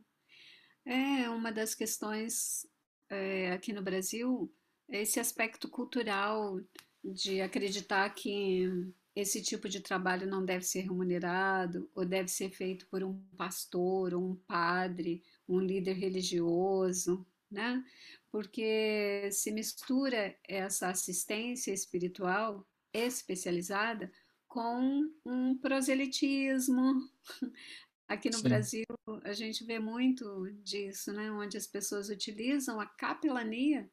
[0.85, 2.65] É uma das questões
[3.09, 4.51] é, aqui no Brasil,
[4.89, 6.59] esse aspecto cultural
[7.03, 8.67] de acreditar que
[9.15, 14.15] esse tipo de trabalho não deve ser remunerado ou deve ser feito por um pastor
[14.15, 17.83] um padre, um líder religioso, né?
[18.31, 24.11] Porque se mistura essa assistência espiritual especializada
[24.47, 26.93] com um proselitismo.
[28.11, 28.43] Aqui no Sim.
[28.43, 28.83] Brasil,
[29.23, 31.31] a gente vê muito disso, né?
[31.31, 33.89] Onde as pessoas utilizam a capelania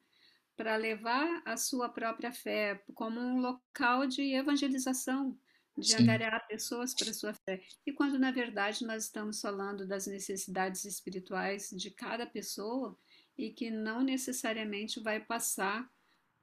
[0.57, 5.39] para levar a sua própria fé como um local de evangelização,
[5.77, 6.03] de Sim.
[6.03, 7.61] angariar pessoas para a sua fé.
[7.87, 12.99] E quando, na verdade, nós estamos falando das necessidades espirituais de cada pessoa
[13.37, 15.89] e que não necessariamente vai passar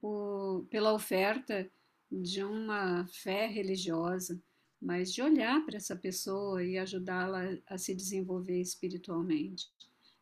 [0.01, 1.70] por, pela oferta
[2.11, 4.43] de uma fé religiosa,
[4.81, 9.68] mas de olhar para essa pessoa e ajudá-la a se desenvolver espiritualmente.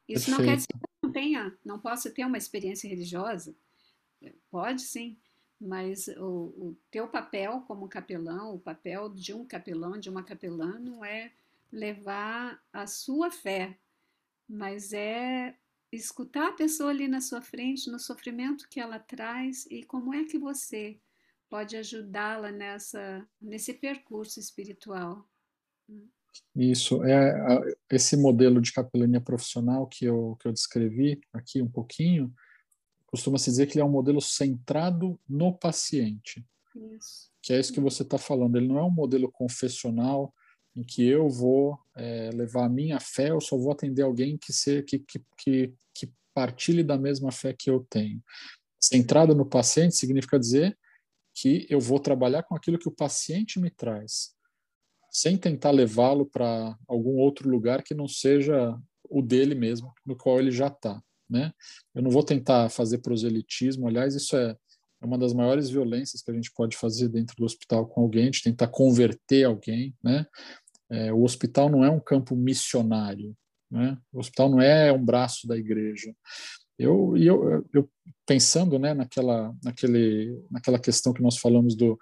[0.08, 0.30] Isso Perfeito.
[0.30, 3.54] não quer dizer que não tenha, não possa ter uma experiência religiosa.
[4.50, 5.16] Pode sim,
[5.60, 10.78] mas o, o teu papel como capelão, o papel de um capelão, de uma capelã,
[10.78, 11.32] não é
[11.70, 13.76] levar a sua fé,
[14.48, 15.56] mas é
[15.90, 20.24] escutar a pessoa ali na sua frente, no sofrimento que ela traz e como é
[20.24, 20.98] que você
[21.54, 25.24] pode ajudá-la nessa nesse percurso espiritual.
[26.52, 27.32] Isso é
[27.88, 32.34] esse modelo de capelania profissional que eu que eu descrevi aqui um pouquinho.
[33.06, 36.44] Costuma se dizer que ele é um modelo centrado no paciente.
[36.96, 37.30] Isso.
[37.40, 38.56] Que é isso que você está falando.
[38.56, 40.34] Ele não é um modelo confessional
[40.74, 44.52] em que eu vou é, levar a minha fé, eu só vou atender alguém que,
[44.52, 48.20] se, que, que, que, que partilhe da mesma fé que eu tenho.
[48.80, 50.76] Centrado no paciente significa dizer
[51.34, 54.34] que eu vou trabalhar com aquilo que o paciente me traz,
[55.10, 58.78] sem tentar levá-lo para algum outro lugar que não seja
[59.10, 61.02] o dele mesmo, no qual ele já está.
[61.28, 61.52] Né?
[61.94, 64.56] Eu não vou tentar fazer proselitismo, aliás, isso é,
[65.02, 68.42] uma das maiores violências que a gente pode fazer dentro do hospital com alguém, de
[68.42, 70.26] tentar converter alguém, né?
[70.90, 73.34] É, o hospital não é um campo missionário,
[73.70, 73.98] né?
[74.12, 76.14] o hospital não é um braço da igreja.
[76.78, 77.90] Eu, eu, eu
[78.26, 81.98] pensando né, naquela, naquele, naquela questão que nós falamos do,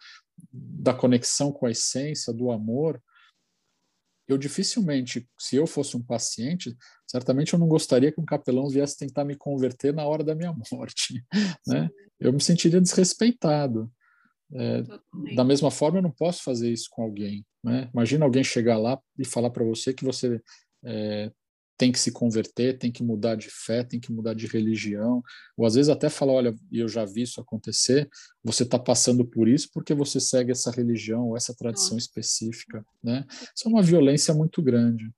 [0.51, 3.01] da conexão com a essência, do amor,
[4.29, 6.75] eu dificilmente, se eu fosse um paciente,
[7.07, 10.55] certamente eu não gostaria que um capelão viesse tentar me converter na hora da minha
[10.73, 11.25] morte,
[11.67, 11.91] né?
[12.19, 13.93] Eu me sentiria desrespeitado.
[14.55, 14.83] É,
[15.35, 17.45] da mesma forma, eu não posso fazer isso com alguém.
[17.65, 17.89] Né?
[17.93, 20.41] Imagina alguém chegar lá e falar para você que você
[20.85, 21.33] é,
[21.83, 25.21] tem que se converter, tem que mudar de fé, tem que mudar de religião,
[25.57, 28.09] ou às vezes até falar, olha, eu já vi isso acontecer,
[28.45, 33.27] você está passando por isso porque você segue essa religião ou essa tradição específica, né?
[33.29, 35.11] Isso é uma violência muito grande.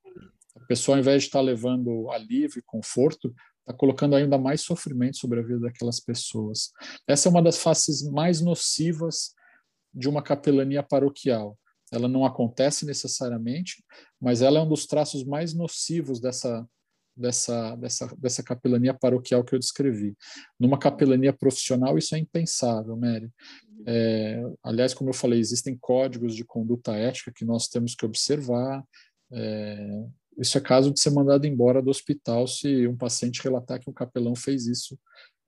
[0.57, 4.63] A pessoa, ao invés de estar tá levando alívio e conforto, está colocando ainda mais
[4.63, 6.71] sofrimento sobre a vida daquelas pessoas.
[7.07, 9.35] Essa é uma das faces mais nocivas
[9.93, 11.59] de uma capelania paroquial.
[11.95, 13.85] Ela não acontece necessariamente,
[14.21, 16.67] mas ela é um dos traços mais nocivos dessa
[17.17, 20.17] dessa dessa dessa capelania paroquial que eu descrevi.
[20.59, 23.31] Numa capelania profissional isso é impensável, Mary.
[23.87, 28.83] É, aliás, como eu falei, existem códigos de conduta ética que nós temos que observar.
[29.31, 30.05] É,
[30.39, 33.93] isso é caso de ser mandado embora do hospital se um paciente relatar que um
[33.93, 34.99] capelão fez isso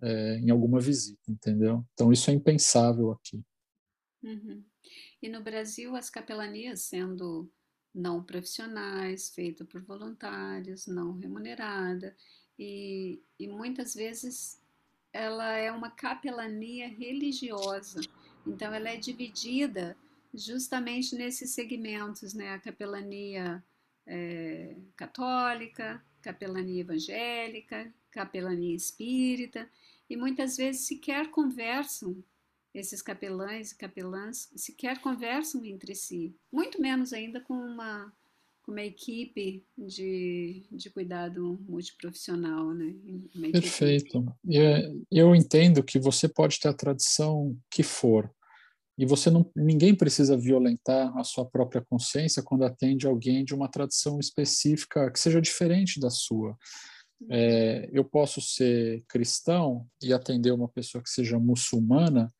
[0.02, 1.84] é, em alguma visita, entendeu?
[1.94, 3.42] Então isso é impensável aqui.
[4.22, 4.62] Uhum.
[5.22, 7.50] E no Brasil as capelanias sendo
[7.94, 12.14] não profissionais, feitas por voluntários, não remunerada
[12.58, 14.60] e, e muitas vezes
[15.12, 18.00] ela é uma capelania religiosa.
[18.46, 19.96] Então ela é dividida
[20.32, 22.52] justamente nesses segmentos, né?
[22.52, 23.64] A capelania
[24.06, 29.68] é, católica, capelania evangélica, capelania espírita,
[30.08, 32.22] e muitas vezes sequer conversam,
[32.78, 38.12] esses capelães e capelãs sequer conversam entre si, muito menos ainda com uma,
[38.62, 42.74] com uma equipe de, de cuidado multiprofissional.
[42.74, 42.94] Né?
[43.50, 44.24] Perfeito.
[44.46, 48.30] Eu, eu entendo que você pode ter a tradição que for,
[48.98, 53.68] e você não, ninguém precisa violentar a sua própria consciência quando atende alguém de uma
[53.70, 56.56] tradição específica que seja diferente da sua.
[57.30, 62.32] É, eu posso ser cristão e atender uma pessoa que seja muçulmana,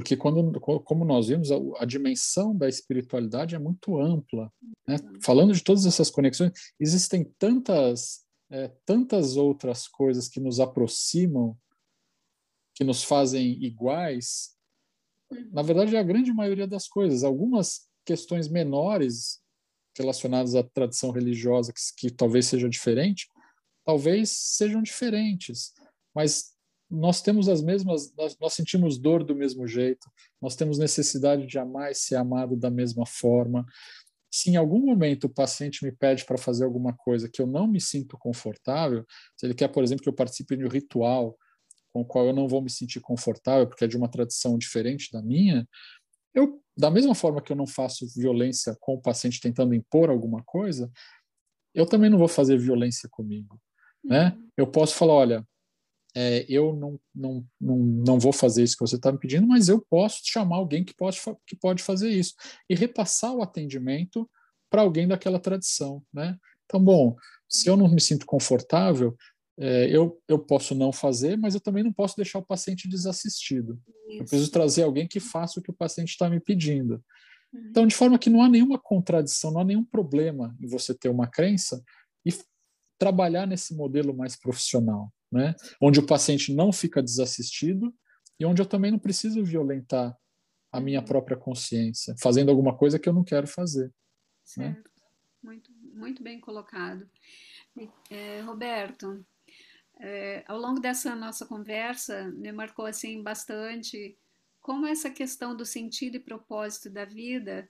[0.00, 4.50] porque quando, como nós vimos, a, a dimensão da espiritualidade é muito ampla.
[4.88, 4.96] Né?
[5.22, 11.54] Falando de todas essas conexões, existem tantas, é, tantas outras coisas que nos aproximam,
[12.74, 14.56] que nos fazem iguais.
[15.52, 17.22] Na verdade, é a grande maioria das coisas.
[17.22, 19.42] Algumas questões menores
[19.98, 23.28] relacionadas à tradição religiosa que, que talvez seja diferente,
[23.84, 25.74] talvez sejam diferentes,
[26.14, 26.49] mas
[26.90, 30.10] nós temos as mesmas, nós, nós, sentimos dor do mesmo jeito,
[30.40, 33.64] nós temos necessidade de amar e ser amado da mesma forma.
[34.32, 37.66] Se em algum momento o paciente me pede para fazer alguma coisa que eu não
[37.66, 39.04] me sinto confortável,
[39.36, 41.36] se ele quer, por exemplo, que eu participe de um ritual
[41.92, 45.10] com o qual eu não vou me sentir confortável, porque é de uma tradição diferente
[45.12, 45.68] da minha,
[46.34, 50.42] eu, da mesma forma que eu não faço violência com o paciente tentando impor alguma
[50.44, 50.90] coisa,
[51.74, 53.60] eu também não vou fazer violência comigo.
[54.04, 54.30] Né?
[54.30, 54.48] Uhum.
[54.56, 55.48] Eu posso falar, olha,
[56.14, 59.68] é, eu não, não, não, não vou fazer isso que você está me pedindo, mas
[59.68, 62.34] eu posso chamar alguém que pode, que pode fazer isso
[62.68, 64.28] e repassar o atendimento
[64.68, 66.02] para alguém daquela tradição.
[66.12, 66.36] Né?
[66.64, 67.16] Então, bom,
[67.48, 69.16] se eu não me sinto confortável,
[69.58, 73.78] é, eu, eu posso não fazer, mas eu também não posso deixar o paciente desassistido.
[74.08, 74.18] Isso.
[74.18, 77.02] Eu preciso trazer alguém que faça o que o paciente está me pedindo.
[77.52, 77.66] Uhum.
[77.68, 81.08] Então, de forma que não há nenhuma contradição, não há nenhum problema em você ter
[81.08, 81.82] uma crença
[82.24, 82.32] e
[82.98, 85.54] trabalhar nesse modelo mais profissional, né?
[85.80, 87.94] onde o paciente não fica desassistido
[88.38, 90.16] e onde eu também não preciso violentar
[90.72, 91.04] a minha uhum.
[91.04, 93.86] própria consciência, fazendo alguma coisa que eu não quero fazer.
[93.86, 93.92] Né?
[94.44, 94.76] Certo.
[94.76, 94.84] Né?
[95.42, 97.08] Muito, muito bem colocado.
[98.10, 99.24] É, Roberto,
[99.98, 104.16] é, ao longo dessa nossa conversa, me marcou assim bastante
[104.60, 107.68] como essa questão do sentido e propósito da vida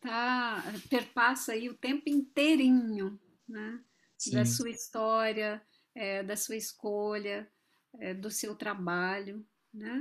[0.00, 3.18] tá perpassa aí o tempo inteirinho,
[3.48, 3.82] né?
[4.16, 4.32] Sim.
[4.32, 5.62] da sua história,
[5.98, 7.50] é, da sua escolha,
[7.98, 9.44] é, do seu trabalho,
[9.74, 10.00] né?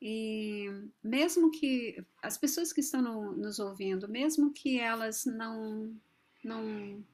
[0.00, 0.66] E
[1.04, 5.94] mesmo que as pessoas que estão no, nos ouvindo, mesmo que elas não,
[6.42, 7.04] não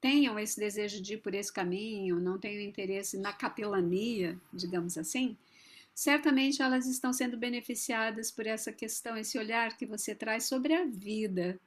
[0.00, 5.36] tenham esse desejo de ir por esse caminho, não tenham interesse na capelania, digamos assim,
[5.92, 10.84] certamente elas estão sendo beneficiadas por essa questão, esse olhar que você traz sobre a
[10.84, 11.58] vida,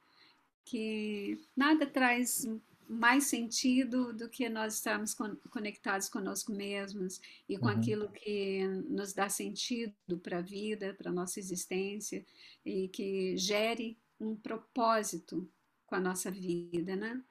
[0.64, 2.46] que nada traz
[2.92, 5.16] mais sentido do que nós estarmos
[5.50, 7.72] conectados conosco mesmos e com uhum.
[7.72, 12.26] aquilo que nos dá sentido para a vida, para a nossa existência
[12.66, 15.50] e que gere um propósito
[15.86, 17.24] com a nossa vida, né?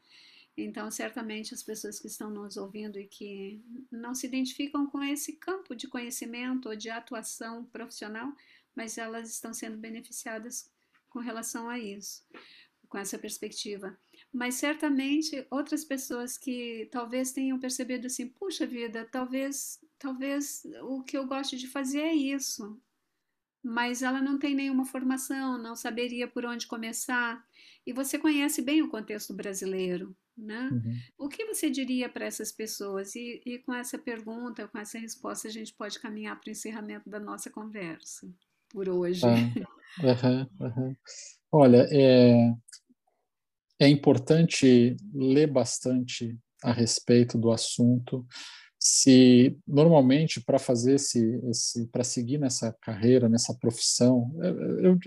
[0.56, 5.34] Então, certamente as pessoas que estão nos ouvindo e que não se identificam com esse
[5.34, 8.32] campo de conhecimento ou de atuação profissional,
[8.74, 10.70] mas elas estão sendo beneficiadas
[11.10, 12.24] com relação a isso,
[12.88, 13.96] com essa perspectiva
[14.32, 21.16] mas certamente outras pessoas que talvez tenham percebido assim, puxa vida, talvez, talvez o que
[21.18, 22.80] eu gosto de fazer é isso,
[23.62, 27.44] mas ela não tem nenhuma formação, não saberia por onde começar.
[27.86, 30.70] E você conhece bem o contexto brasileiro, né?
[30.72, 30.98] Uhum.
[31.18, 33.14] O que você diria para essas pessoas?
[33.14, 37.10] E, e, com essa pergunta, com essa resposta, a gente pode caminhar para o encerramento
[37.10, 38.26] da nossa conversa
[38.70, 39.26] por hoje.
[39.26, 40.96] Uhum, uhum.
[41.52, 42.54] Olha, é,
[43.80, 48.26] é importante ler bastante a respeito do assunto.
[48.78, 54.98] Se normalmente para fazer esse, esse para seguir nessa carreira, nessa profissão, é, eu,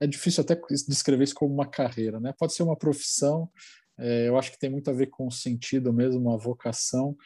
[0.00, 2.34] é difícil até descrever isso como uma carreira, né?
[2.38, 3.50] Pode ser uma profissão.
[3.98, 7.16] É, eu acho que tem muito a ver com o sentido mesmo, uma vocação.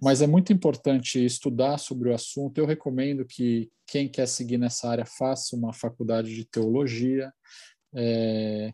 [0.00, 2.58] Mas é muito importante estudar sobre o assunto.
[2.58, 7.32] Eu recomendo que quem quer seguir nessa área faça uma faculdade de teologia,
[7.94, 8.72] é,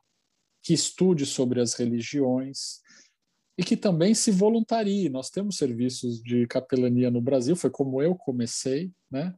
[0.62, 2.80] que estude sobre as religiões
[3.58, 5.08] e que também se voluntarie.
[5.08, 9.34] Nós temos serviços de capelania no Brasil, foi como eu comecei, né?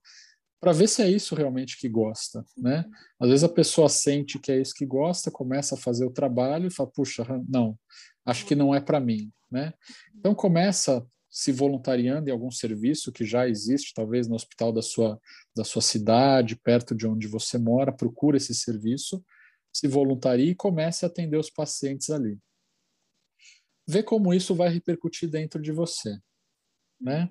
[0.61, 2.85] Para ver se é isso realmente que gosta, né?
[3.19, 6.67] Às vezes a pessoa sente que é isso que gosta, começa a fazer o trabalho
[6.67, 7.79] e fala, puxa, não,
[8.27, 9.73] acho que não é para mim, né?
[10.15, 15.19] Então começa se voluntariando em algum serviço que já existe, talvez no hospital da sua,
[15.57, 19.25] da sua cidade, perto de onde você mora, procura esse serviço
[19.73, 22.39] se voluntarie e comece a atender os pacientes ali.
[23.87, 26.17] ver como isso vai repercutir dentro de você,
[27.01, 27.29] né?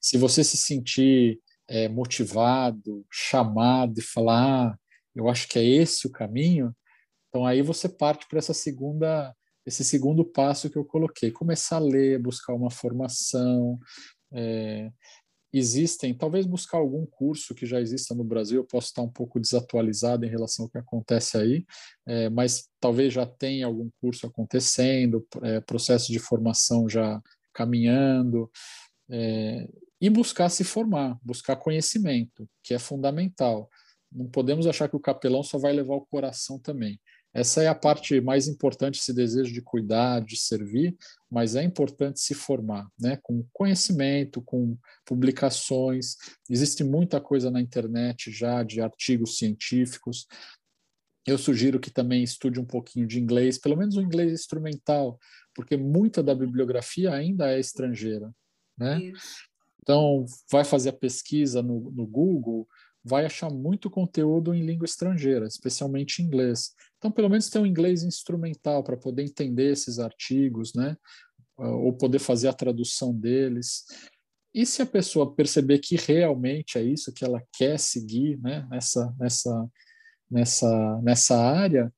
[0.00, 4.78] Se você se sentir é, motivado, chamado e falar, ah,
[5.14, 6.74] eu acho que é esse o caminho,
[7.28, 9.34] então aí você parte para essa segunda,
[9.66, 13.78] esse segundo passo que eu coloquei, começar a ler, buscar uma formação,
[14.32, 14.90] é,
[15.52, 19.40] existem, talvez buscar algum curso que já exista no Brasil, eu posso estar um pouco
[19.40, 21.64] desatualizado em relação ao que acontece aí,
[22.06, 27.20] é, mas talvez já tenha algum curso acontecendo, é, processo de formação já
[27.52, 28.50] caminhando,
[29.08, 29.68] é,
[30.00, 33.68] e buscar se formar, buscar conhecimento, que é fundamental.
[34.10, 36.98] Não podemos achar que o capelão só vai levar o coração também.
[37.32, 40.96] Essa é a parte mais importante, esse desejo de cuidar, de servir,
[41.30, 43.18] mas é importante se formar, né?
[43.22, 46.16] Com conhecimento, com publicações.
[46.48, 50.26] Existe muita coisa na internet já de artigos científicos.
[51.24, 55.18] Eu sugiro que também estude um pouquinho de inglês, pelo menos o inglês instrumental,
[55.54, 58.34] porque muita da bibliografia ainda é estrangeira,
[58.76, 59.12] né?
[59.82, 62.66] Então, vai fazer a pesquisa no, no Google,
[63.04, 66.74] vai achar muito conteúdo em língua estrangeira, especialmente em inglês.
[66.98, 70.96] Então, pelo menos tem um inglês instrumental para poder entender esses artigos, né?
[71.56, 73.84] Ou poder fazer a tradução deles.
[74.52, 78.66] E se a pessoa perceber que realmente é isso que ela quer seguir, né?
[78.70, 79.70] Nessa, nessa,
[80.30, 81.92] nessa, nessa área,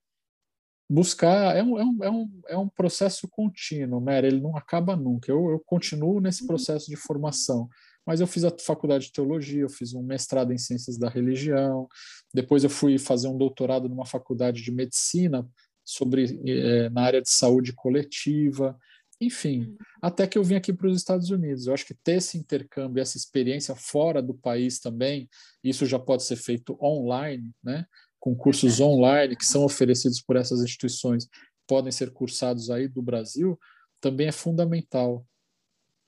[0.88, 4.18] buscar é um, é um, é um, é um processo contínuo, né?
[4.18, 5.32] Ele não acaba nunca.
[5.32, 6.48] Eu, eu continuo nesse uhum.
[6.48, 7.68] processo de formação
[8.06, 11.88] mas eu fiz a faculdade de teologia, eu fiz um mestrado em ciências da religião,
[12.34, 15.48] depois eu fui fazer um doutorado numa faculdade de medicina
[15.84, 18.76] sobre é, na área de saúde coletiva,
[19.20, 19.76] enfim, uhum.
[20.00, 21.66] até que eu vim aqui para os Estados Unidos.
[21.66, 25.28] Eu acho que ter esse intercâmbio, essa experiência fora do país também,
[25.62, 27.86] isso já pode ser feito online, né?
[28.18, 31.28] Com cursos online que são oferecidos por essas instituições,
[31.68, 33.58] podem ser cursados aí do Brasil,
[34.00, 35.24] também é fundamental.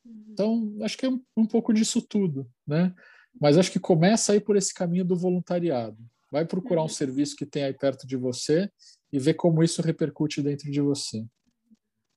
[0.04, 0.24] Uhum.
[0.30, 2.94] Então, acho que é um, um, pouco disso tudo, né?
[3.40, 5.98] Mas acho que começa aí por esse caminho do voluntariado.
[6.30, 6.88] Vai procurar um uhum.
[6.88, 8.70] serviço que tem aí perto de você
[9.12, 11.24] e ver como isso repercute dentro de você.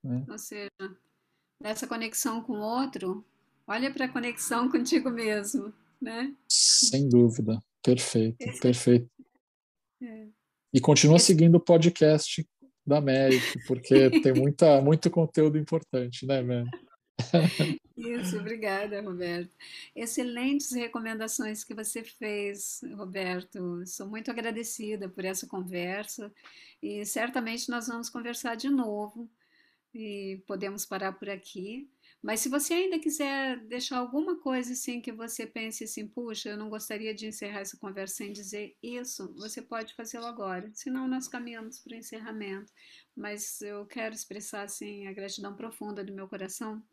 [0.03, 0.25] Né?
[0.29, 0.69] Ou seja,
[1.61, 3.25] nessa conexão com o outro,
[3.67, 6.35] olha para a conexão contigo mesmo, né?
[6.49, 7.61] Sem dúvida.
[7.83, 9.09] Perfeito, perfeito.
[10.01, 10.27] É.
[10.73, 12.45] E continua seguindo o podcast
[12.85, 16.69] da América, porque tem muita, muito conteúdo importante, né, Mary?
[17.97, 19.55] Isso, obrigada, Roberto.
[19.95, 23.83] Excelentes recomendações que você fez, Roberto.
[23.87, 26.31] Sou muito agradecida por essa conversa
[26.81, 29.29] e certamente nós vamos conversar de novo
[29.93, 31.89] e podemos parar por aqui.
[32.21, 36.57] Mas se você ainda quiser deixar alguma coisa assim que você pense assim, puxa, eu
[36.57, 40.69] não gostaria de encerrar essa conversa sem dizer isso, você pode fazê-lo agora.
[40.73, 42.71] Senão nós caminhamos para o encerramento.
[43.15, 46.83] Mas eu quero expressar assim a gratidão profunda do meu coração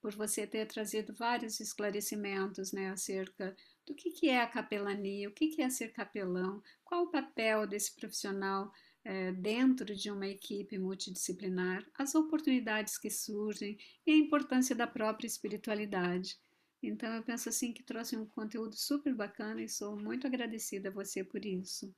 [0.00, 3.54] por você ter trazido vários esclarecimentos né, acerca
[3.86, 7.66] do que, que é a capelania, o que, que é ser capelão, qual o papel
[7.66, 8.70] desse profissional
[9.04, 15.26] é, dentro de uma equipe multidisciplinar, as oportunidades que surgem e a importância da própria
[15.26, 16.38] espiritualidade.
[16.82, 20.92] Então, eu penso assim que trouxe um conteúdo super bacana e sou muito agradecida a
[20.92, 21.94] você por isso.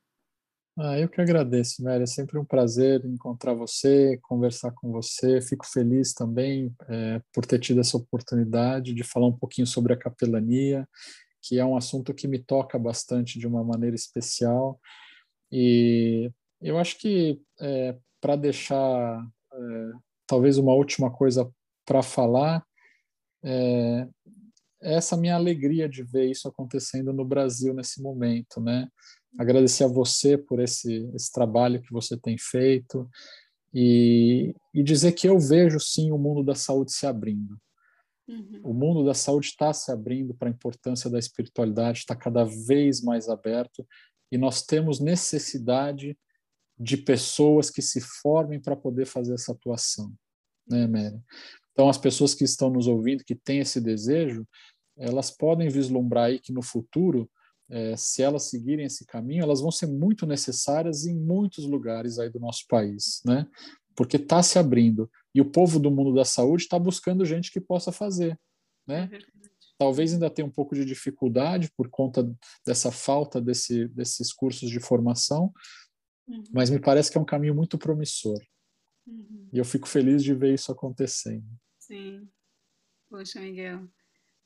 [0.79, 2.03] Ah, eu que agradeço, Mary.
[2.05, 5.41] É sempre um prazer encontrar você, conversar com você.
[5.43, 9.97] Fico feliz também é, por ter tido essa oportunidade de falar um pouquinho sobre a
[9.97, 10.89] capelania,
[11.43, 14.81] que é um assunto que me toca bastante de uma maneira especial.
[15.51, 19.93] E eu acho que é, para deixar é,
[20.27, 21.51] talvez uma última coisa
[21.85, 22.64] para falar,
[23.45, 24.09] é,
[24.83, 28.89] é essa minha alegria de ver isso acontecendo no Brasil nesse momento, né?
[29.39, 33.09] Agradecer a você por esse, esse trabalho que você tem feito
[33.72, 37.59] e, e dizer que eu vejo sim o mundo da saúde se abrindo.
[38.28, 38.61] Uhum.
[38.62, 43.03] O mundo da saúde está se abrindo para a importância da espiritualidade, está cada vez
[43.03, 43.87] mais aberto
[44.30, 46.16] e nós temos necessidade
[46.78, 50.12] de pessoas que se formem para poder fazer essa atuação,
[50.66, 51.20] né, Mary?
[51.72, 54.47] Então, as pessoas que estão nos ouvindo, que têm esse desejo,
[54.97, 57.30] elas podem vislumbrar aí que no futuro
[57.73, 62.29] é, se elas seguirem esse caminho, elas vão ser muito necessárias em muitos lugares aí
[62.29, 63.49] do nosso país, né?
[63.97, 67.61] Porque está se abrindo e o povo do mundo da saúde está buscando gente que
[67.61, 68.39] possa fazer,
[68.87, 69.11] né?
[69.11, 69.43] É
[69.79, 72.31] Talvez ainda tenha um pouco de dificuldade por conta
[72.64, 75.53] dessa falta desse, desses cursos de formação,
[76.29, 76.45] uhum.
[76.53, 78.39] mas me parece que é um caminho muito promissor.
[79.07, 79.49] Uhum.
[79.51, 81.49] E eu fico feliz de ver isso acontecendo.
[81.81, 82.29] Sim.
[83.09, 83.89] Poxa, Miguel,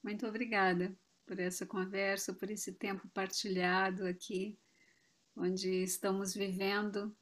[0.03, 0.97] muito obrigada
[1.27, 4.59] por essa conversa, por esse tempo partilhado aqui,
[5.37, 7.15] onde estamos vivendo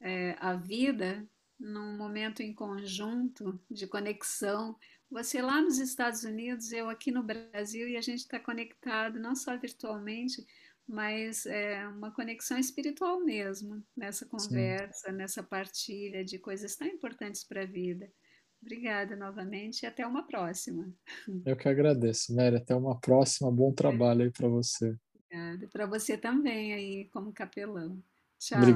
[0.00, 1.26] é, a vida
[1.58, 4.76] num momento em conjunto de conexão.
[5.10, 9.34] Você lá nos Estados Unidos, eu aqui no Brasil, e a gente está conectado não
[9.34, 10.44] só virtualmente,
[10.86, 15.16] mas é uma conexão espiritual mesmo, nessa conversa, Sim.
[15.16, 18.12] nessa partilha de coisas tão importantes para a vida.
[18.60, 20.92] Obrigada novamente e até uma próxima.
[21.44, 22.56] Eu que agradeço, Mary.
[22.56, 23.50] Até uma próxima.
[23.50, 24.96] Bom trabalho aí para você.
[25.14, 25.68] Obrigada.
[25.68, 28.02] Para você também aí, como capelão.
[28.38, 28.58] Tchau.
[28.58, 28.74] Obrigado.